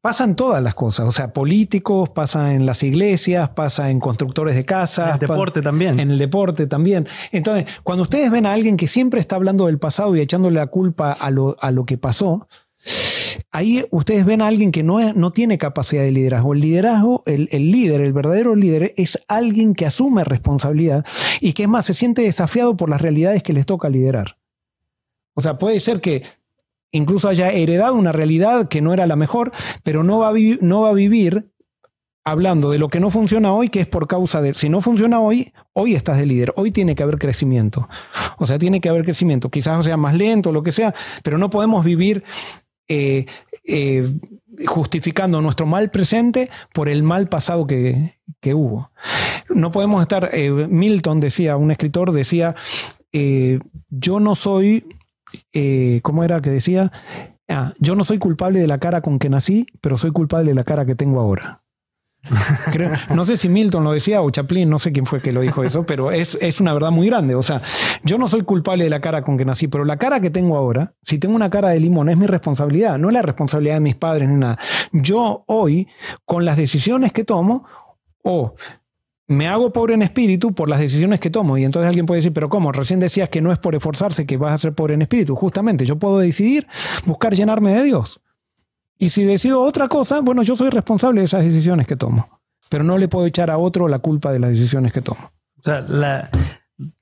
[0.02, 4.66] Pasan todas las cosas, o sea, políticos, pasa en las iglesias, pasa en constructores de
[4.66, 5.08] casas.
[5.08, 6.00] En el deporte también.
[6.00, 7.08] En el deporte también.
[7.32, 10.68] Entonces, cuando ustedes ven a alguien que siempre está hablando del pasado y echándole la
[10.68, 12.48] culpa a lo, a lo que pasó,
[13.52, 16.54] ahí ustedes ven a alguien que no, no tiene capacidad de liderazgo.
[16.54, 21.06] El liderazgo, el, el, líder, el verdadero líder, es alguien que asume responsabilidad
[21.40, 24.41] y que es más, se siente desafiado por las realidades que les toca liderar.
[25.34, 26.24] O sea, puede ser que
[26.92, 29.52] incluso haya heredado una realidad que no era la mejor,
[29.84, 31.52] pero no va a, no va a vivir
[32.24, 35.20] hablando de lo que no funciona hoy, que es por causa de, si no funciona
[35.20, 37.90] hoy, hoy estás de líder, hoy tiene que haber crecimiento.
[38.38, 41.50] O sea, tiene que haber crecimiento, quizás sea más lento, lo que sea, pero no
[41.50, 42.24] podemos vivir
[42.88, 43.26] eh,
[43.66, 44.08] eh,
[44.68, 48.18] justificando nuestro mal presente por el mal pasado que,
[48.54, 48.92] hubo.
[49.50, 52.56] No podemos estar, eh, Milton decía, un escritor decía,
[53.90, 54.86] yo no soy
[55.54, 56.92] eh, ¿cómo era que decía?
[57.48, 60.56] Ah, yo no soy culpable de la cara con que nací, pero soy culpable de
[60.56, 61.64] la cara que tengo ahora.
[63.10, 65.64] no sé si Milton lo decía o Chaplin, no sé quién fue que lo dijo
[65.64, 67.36] eso, pero es, es, una verdad muy grande.
[67.36, 67.62] O sea,
[68.04, 70.56] yo no soy culpable de la cara con que nací, pero la cara que tengo
[70.56, 73.82] ahora, si tengo una cara de limón, es mi responsabilidad, no es la responsabilidad de
[73.82, 74.60] mis padres ni nada.
[74.92, 75.88] Yo hoy,
[76.26, 77.66] con las decisiones que tomo,
[78.24, 78.54] o
[79.32, 81.58] me hago pobre en espíritu por las decisiones que tomo.
[81.58, 82.72] Y entonces alguien puede decir, pero ¿cómo?
[82.72, 85.36] Recién decías que no es por esforzarse que vas a ser pobre en espíritu.
[85.36, 86.68] Justamente, yo puedo decidir
[87.06, 88.22] buscar llenarme de Dios.
[88.98, 92.42] Y si decido otra cosa, bueno, yo soy responsable de esas decisiones que tomo.
[92.70, 95.32] Pero no le puedo echar a otro la culpa de las decisiones que tomo.
[95.58, 96.30] O sea, la,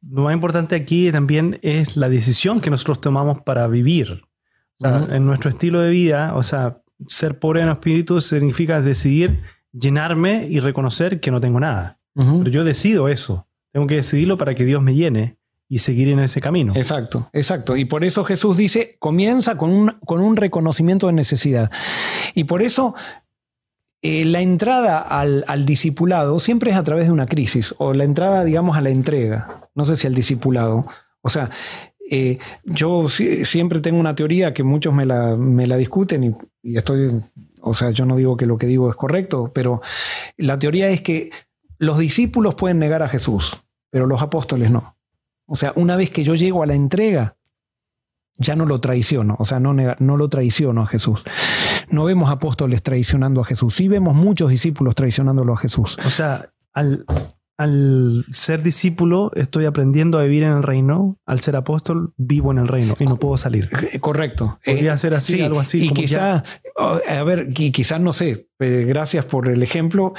[0.02, 4.22] lo más importante aquí también es la decisión que nosotros tomamos para vivir.
[4.78, 9.42] O sea, en nuestro estilo de vida, o sea, ser pobre en espíritu significa decidir
[9.74, 11.99] llenarme y reconocer que no tengo nada.
[12.16, 13.48] Pero yo decido eso.
[13.72, 15.38] Tengo que decidirlo para que Dios me llene
[15.70, 16.74] y seguir en ese camino.
[16.76, 17.78] Exacto, exacto.
[17.78, 21.72] Y por eso Jesús dice, comienza con un, con un reconocimiento de necesidad.
[22.34, 22.96] Y por eso
[24.02, 28.04] eh, la entrada al, al discipulado siempre es a través de una crisis, o la
[28.06, 29.70] entrada, digamos, a la entrega.
[29.76, 30.84] No sé si al discipulado.
[31.22, 31.50] O sea,
[32.10, 36.36] eh, yo si- siempre tengo una teoría que muchos me la, me la discuten y,
[36.64, 37.12] y estoy,
[37.62, 39.82] o sea, yo no digo que lo que digo es correcto, pero
[40.38, 41.30] la teoría es que
[41.80, 43.58] los discípulos pueden negar a Jesús,
[43.90, 44.96] pero los apóstoles no.
[45.48, 47.36] O sea, una vez que yo llego a la entrega,
[48.38, 51.24] ya no lo traiciono, o sea, no, nega- no lo traiciono a Jesús.
[51.90, 55.98] No vemos apóstoles traicionando a Jesús, sí vemos muchos discípulos traicionándolo a Jesús.
[56.06, 57.04] O sea, al,
[57.58, 61.18] al ser discípulo estoy aprendiendo a vivir en el reino.
[61.26, 63.68] Al ser apóstol vivo en el reino y no puedo salir.
[63.92, 64.60] Eh, Correcto.
[64.64, 65.84] Podría Eh, ser así, sí, algo así.
[65.84, 66.44] Y como quizá,
[66.78, 70.14] oh, a ver, qui- quizás no sé, eh, gracias por el ejemplo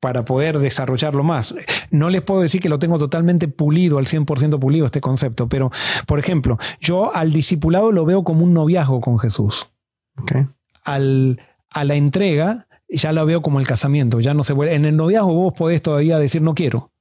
[0.00, 1.54] para poder desarrollarlo más.
[1.90, 5.70] No les puedo decir que lo tengo totalmente pulido, al 100% pulido este concepto, pero,
[6.06, 9.70] por ejemplo, yo al discipulado lo veo como un noviazgo con Jesús.
[10.84, 11.40] al,
[11.70, 14.20] a la entrega, ya la veo como el casamiento.
[14.20, 14.74] Ya no se vuelve.
[14.74, 16.92] En el noviazgo vos podés todavía decir no quiero.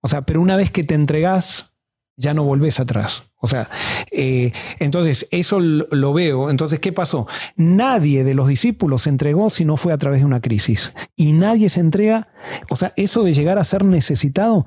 [0.00, 1.76] O sea, pero una vez que te entregás,
[2.20, 3.30] ya no volvés atrás.
[3.36, 3.68] O sea,
[4.12, 6.50] eh, entonces eso lo veo.
[6.50, 7.26] Entonces, ¿qué pasó?
[7.56, 10.92] Nadie de los discípulos se entregó si no fue a través de una crisis.
[11.16, 12.28] Y nadie se entrega.
[12.68, 14.66] O sea, eso de llegar a ser necesitado,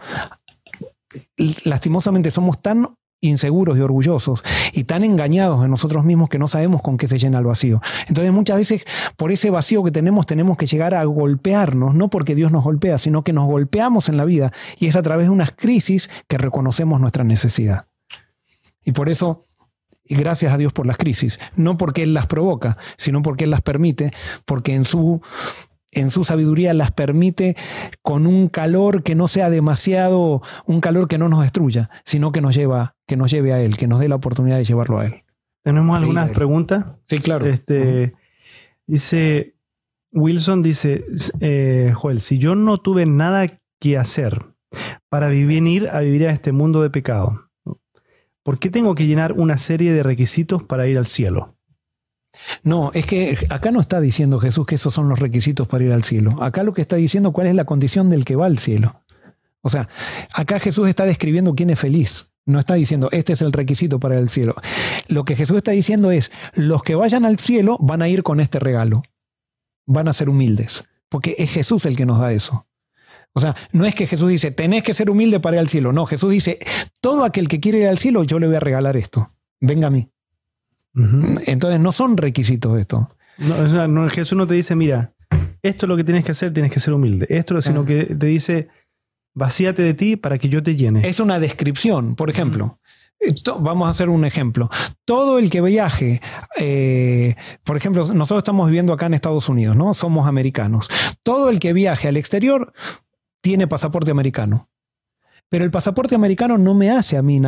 [1.63, 2.87] lastimosamente somos tan
[3.23, 4.43] inseguros y orgullosos
[4.73, 7.81] y tan engañados en nosotros mismos que no sabemos con qué se llena el vacío.
[8.07, 8.85] Entonces muchas veces
[9.17, 12.97] por ese vacío que tenemos tenemos que llegar a golpearnos, no porque Dios nos golpea,
[12.97, 16.37] sino que nos golpeamos en la vida y es a través de unas crisis que
[16.37, 17.87] reconocemos nuestra necesidad.
[18.83, 19.47] Y por eso,
[20.05, 23.61] gracias a Dios por las crisis, no porque Él las provoca, sino porque Él las
[23.61, 24.11] permite,
[24.45, 25.21] porque en su
[25.95, 27.55] en su sabiduría las permite
[28.01, 32.41] con un calor que no sea demasiado, un calor que no nos destruya, sino que
[32.41, 35.05] nos lleva, que nos lleve a él, que nos dé la oportunidad de llevarlo a
[35.05, 35.23] él.
[35.63, 36.85] Tenemos algunas preguntas.
[37.05, 37.45] Sí, claro.
[37.47, 38.13] Este,
[38.85, 39.55] Dice,
[40.11, 41.05] Wilson dice,
[41.39, 44.45] eh, Joel, si yo no tuve nada que hacer
[45.09, 47.49] para venir a vivir a este mundo de pecado,
[48.43, 51.55] ¿por qué tengo que llenar una serie de requisitos para ir al cielo?
[52.63, 55.91] No, es que acá no está diciendo Jesús que esos son los requisitos para ir
[55.91, 56.41] al cielo.
[56.41, 59.01] Acá lo que está diciendo cuál es la condición del que va al cielo.
[59.61, 59.87] O sea,
[60.33, 62.31] acá Jesús está describiendo quién es feliz.
[62.45, 64.55] No está diciendo, este es el requisito para ir al cielo.
[65.07, 68.41] Lo que Jesús está diciendo es, los que vayan al cielo van a ir con
[68.41, 69.03] este regalo.
[69.85, 70.83] Van a ser humildes.
[71.07, 72.67] Porque es Jesús el que nos da eso.
[73.33, 75.93] O sea, no es que Jesús dice, tenés que ser humilde para ir al cielo.
[75.93, 76.59] No, Jesús dice,
[76.99, 79.31] todo aquel que quiere ir al cielo, yo le voy a regalar esto.
[79.61, 80.09] Venga a mí.
[80.95, 83.09] Entonces no son requisitos esto.
[83.37, 85.13] No, Jesús no te dice, mira,
[85.61, 87.25] esto es lo que tienes que hacer, tienes que ser humilde.
[87.29, 87.85] Esto, sino Ah.
[87.85, 88.67] que te dice,
[89.33, 91.07] vacíate de ti para que yo te llene.
[91.07, 92.79] Es una descripción, por ejemplo.
[93.19, 94.69] Esto- vamos a hacer un ejemplo.
[95.05, 96.21] Todo el que viaje,
[96.59, 99.93] eh, por ejemplo, nosotros estamos viviendo acá en Estados Unidos, ¿no?
[99.93, 100.89] Somos americanos.
[101.23, 102.73] Todo el que viaje al exterior
[103.41, 104.69] tiene pasaporte americano.
[105.49, 107.39] Pero el pasaporte americano no me hace a mí,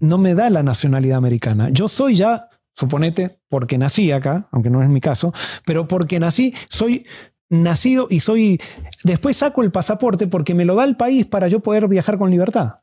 [0.00, 1.68] no me da la nacionalidad americana.
[1.70, 5.32] Yo soy ya, suponete, porque nací acá, aunque no es mi caso,
[5.66, 7.04] pero porque nací, soy
[7.50, 8.60] nacido y soy...
[9.02, 12.30] Después saco el pasaporte porque me lo da el país para yo poder viajar con
[12.30, 12.80] libertad.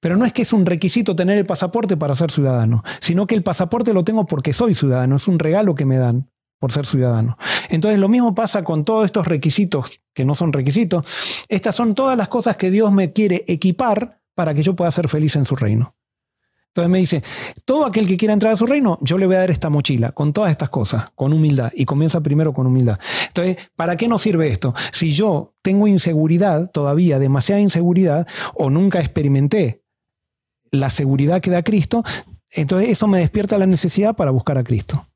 [0.00, 3.34] Pero no es que es un requisito tener el pasaporte para ser ciudadano, sino que
[3.34, 6.86] el pasaporte lo tengo porque soy ciudadano, es un regalo que me dan por ser
[6.86, 7.36] ciudadano.
[7.70, 11.04] Entonces lo mismo pasa con todos estos requisitos que no son requisitos.
[11.48, 15.08] Estas son todas las cosas que Dios me quiere equipar para que yo pueda ser
[15.08, 15.97] feliz en su reino.
[16.78, 17.22] Entonces me dice,
[17.64, 20.12] todo aquel que quiera entrar a su reino, yo le voy a dar esta mochila
[20.12, 21.72] con todas estas cosas, con humildad.
[21.74, 23.00] Y comienza primero con humildad.
[23.26, 24.74] Entonces, ¿para qué nos sirve esto?
[24.92, 29.82] Si yo tengo inseguridad, todavía demasiada inseguridad, o nunca experimenté
[30.70, 32.04] la seguridad que da Cristo,
[32.50, 35.08] entonces eso me despierta la necesidad para buscar a Cristo.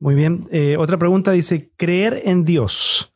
[0.00, 0.46] Muy bien.
[0.50, 3.14] Eh, otra pregunta dice, ¿creer en Dios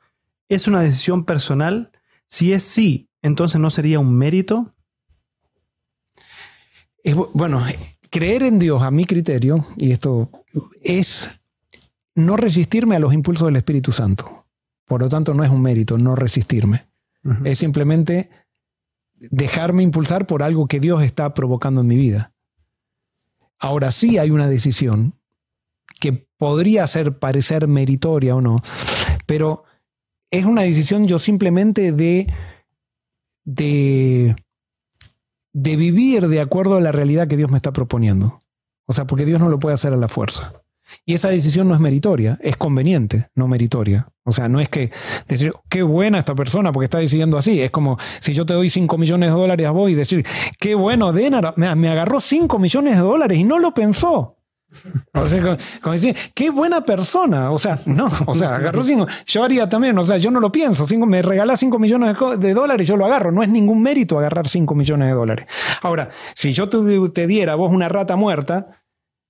[0.49, 1.91] es una decisión personal?
[2.27, 4.75] Si es sí, entonces no sería un mérito.
[7.03, 7.63] Es bueno,
[8.11, 10.31] creer en Dios, a mi criterio, y esto
[10.83, 11.41] es
[12.15, 14.47] no resistirme a los impulsos del Espíritu Santo.
[14.87, 16.87] Por lo tanto, no es un mérito no resistirme.
[17.45, 18.31] Es simplemente
[19.31, 22.35] dejarme impulsar por algo que Dios está provocando en mi vida.
[23.59, 25.15] Ahora sí hay una decisión
[26.01, 28.61] que podría ser parecer meritoria o no,
[29.25, 29.65] pero
[30.31, 32.27] es una decisión yo simplemente de,
[33.45, 34.35] de
[35.53, 38.41] de vivir de acuerdo a la realidad que Dios me está proponiendo.
[38.87, 40.53] O sea, porque Dios no lo puede hacer a la fuerza.
[41.07, 44.09] Y esa decisión no es meritoria, es conveniente, no meritoria.
[44.25, 44.91] O sea, no es que
[45.29, 47.61] decir, qué buena esta persona porque está decidiendo así.
[47.61, 50.27] Es como si yo te doy 5 millones de dólares a vos y decir,
[50.59, 54.42] qué bueno, Denar, me, me agarró 5 millones de dólares y no lo pensó.
[55.15, 57.51] O sea, como, decir, qué buena persona.
[57.51, 59.07] O sea, no, o sea, agarró 5.
[59.27, 60.87] Yo haría también, o sea, yo no lo pienso.
[60.87, 63.33] Cinco, me regala 5 millones de dólares, yo lo agarro.
[63.33, 65.47] No es ningún mérito agarrar 5 millones de dólares.
[65.83, 66.79] Ahora, si yo te,
[67.11, 68.83] te diera a vos una rata muerta,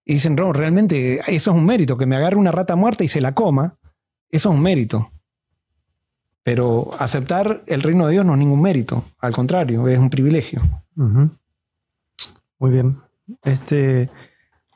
[0.05, 3.09] y dicen, no, realmente eso es un mérito, que me agarre una rata muerta y
[3.09, 3.76] se la coma,
[4.30, 5.12] eso es un mérito.
[6.43, 10.61] Pero aceptar el reino de Dios no es ningún mérito, al contrario, es un privilegio.
[10.97, 12.97] Muy bien.
[13.45, 14.11] Este,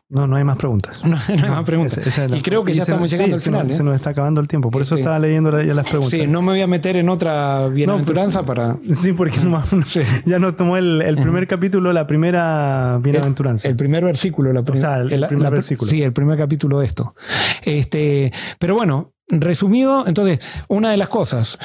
[0.08, 1.02] no, no hay más preguntas.
[1.04, 2.20] No, hay más preguntas.
[2.34, 3.70] y creo que ya estamos llegando al final.
[3.70, 4.70] Se, nos, está acabando el tiempo.
[4.70, 6.18] Por eso estaba leyendo ya las preguntas.
[6.18, 8.76] Sí, no me voy a meter en otra bienaventuranza para.
[8.92, 9.36] Sí, porque
[10.26, 13.68] ya nos tomó el, primer capítulo, la primera bienaventuranza.
[13.68, 15.90] El, primer versículo, la o sea, el, primer versículo.
[15.90, 17.14] Sí, el primer capítulo de esto.
[17.62, 21.58] Este, pero bueno, resumido, entonces, una de las cosas.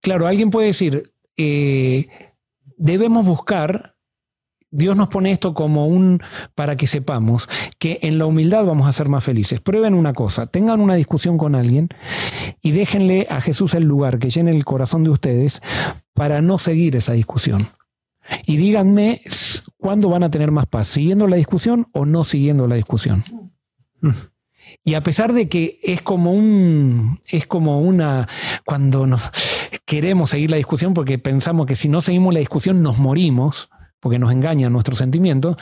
[0.00, 2.08] Claro, alguien puede decir, eh,
[2.76, 3.93] debemos buscar
[4.74, 6.20] Dios nos pone esto como un
[6.56, 7.48] para que sepamos
[7.78, 9.60] que en la humildad vamos a ser más felices.
[9.60, 11.90] Prueben una cosa, tengan una discusión con alguien
[12.60, 15.62] y déjenle a Jesús el lugar que llene el corazón de ustedes
[16.12, 17.68] para no seguir esa discusión.
[18.46, 19.20] Y díganme
[19.76, 23.22] cuándo van a tener más paz, siguiendo la discusión o no siguiendo la discusión.
[24.82, 28.26] Y a pesar de que es como un es como una
[28.64, 29.30] cuando nos
[29.84, 33.70] queremos seguir la discusión porque pensamos que si no seguimos la discusión nos morimos,
[34.04, 35.56] porque nos engañan nuestros sentimientos,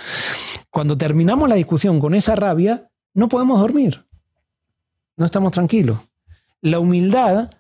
[0.69, 4.05] cuando terminamos la discusión con esa rabia, no podemos dormir.
[5.17, 6.01] No estamos tranquilos.
[6.61, 7.53] La humildad,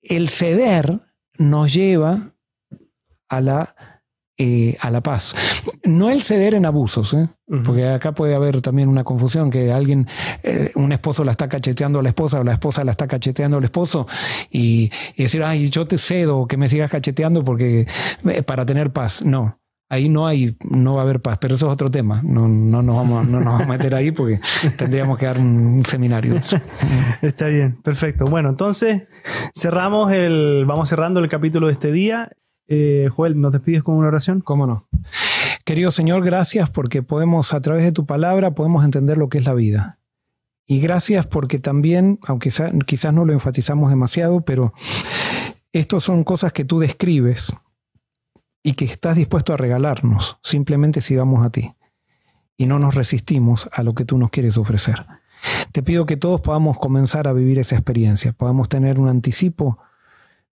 [0.00, 0.98] el ceder,
[1.36, 2.32] nos lleva
[3.28, 3.74] a la,
[4.38, 5.34] eh, a la paz.
[5.84, 7.28] No el ceder en abusos, ¿eh?
[7.62, 10.08] porque acá puede haber también una confusión, que alguien,
[10.42, 13.58] eh, un esposo la está cacheteando a la esposa o la esposa la está cacheteando
[13.58, 14.06] al esposo
[14.50, 17.86] y, y decir, ay, yo te cedo que me sigas cacheteando porque
[18.46, 19.22] para tener paz.
[19.22, 19.60] No,
[19.90, 22.22] ahí no hay, no va a haber paz, pero eso es otro tema.
[22.22, 24.40] No, no, nos, vamos, no nos vamos a meter ahí porque
[24.78, 26.36] tendríamos que dar un seminario.
[27.22, 28.24] Está bien, perfecto.
[28.24, 29.08] Bueno, entonces
[29.54, 32.30] cerramos el, vamos cerrando el capítulo de este día.
[32.68, 34.40] Eh, Joel, ¿nos despides con una oración?
[34.40, 34.88] ¿Cómo no?
[35.64, 39.44] Querido Señor, gracias porque podemos, a través de tu palabra, podemos entender lo que es
[39.44, 39.98] la vida.
[40.66, 42.50] Y gracias porque también, aunque
[42.86, 44.72] quizás no lo enfatizamos demasiado, pero
[45.72, 47.52] estas son cosas que tú describes
[48.62, 51.74] y que estás dispuesto a regalarnos simplemente si vamos a ti
[52.56, 55.06] y no nos resistimos a lo que tú nos quieres ofrecer.
[55.72, 59.78] Te pido que todos podamos comenzar a vivir esa experiencia, podamos tener un anticipo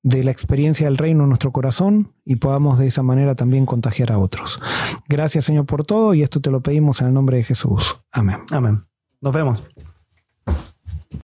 [0.04, 4.12] de la experiencia del reino en nuestro corazón y podamos de esa manera también contagiar
[4.12, 4.62] a otros.
[5.08, 8.00] Gracias Señor por todo y esto te lo pedimos en el nombre de Jesús.
[8.12, 8.38] Amén.
[8.52, 8.84] Amén.
[9.20, 9.64] Nos vemos.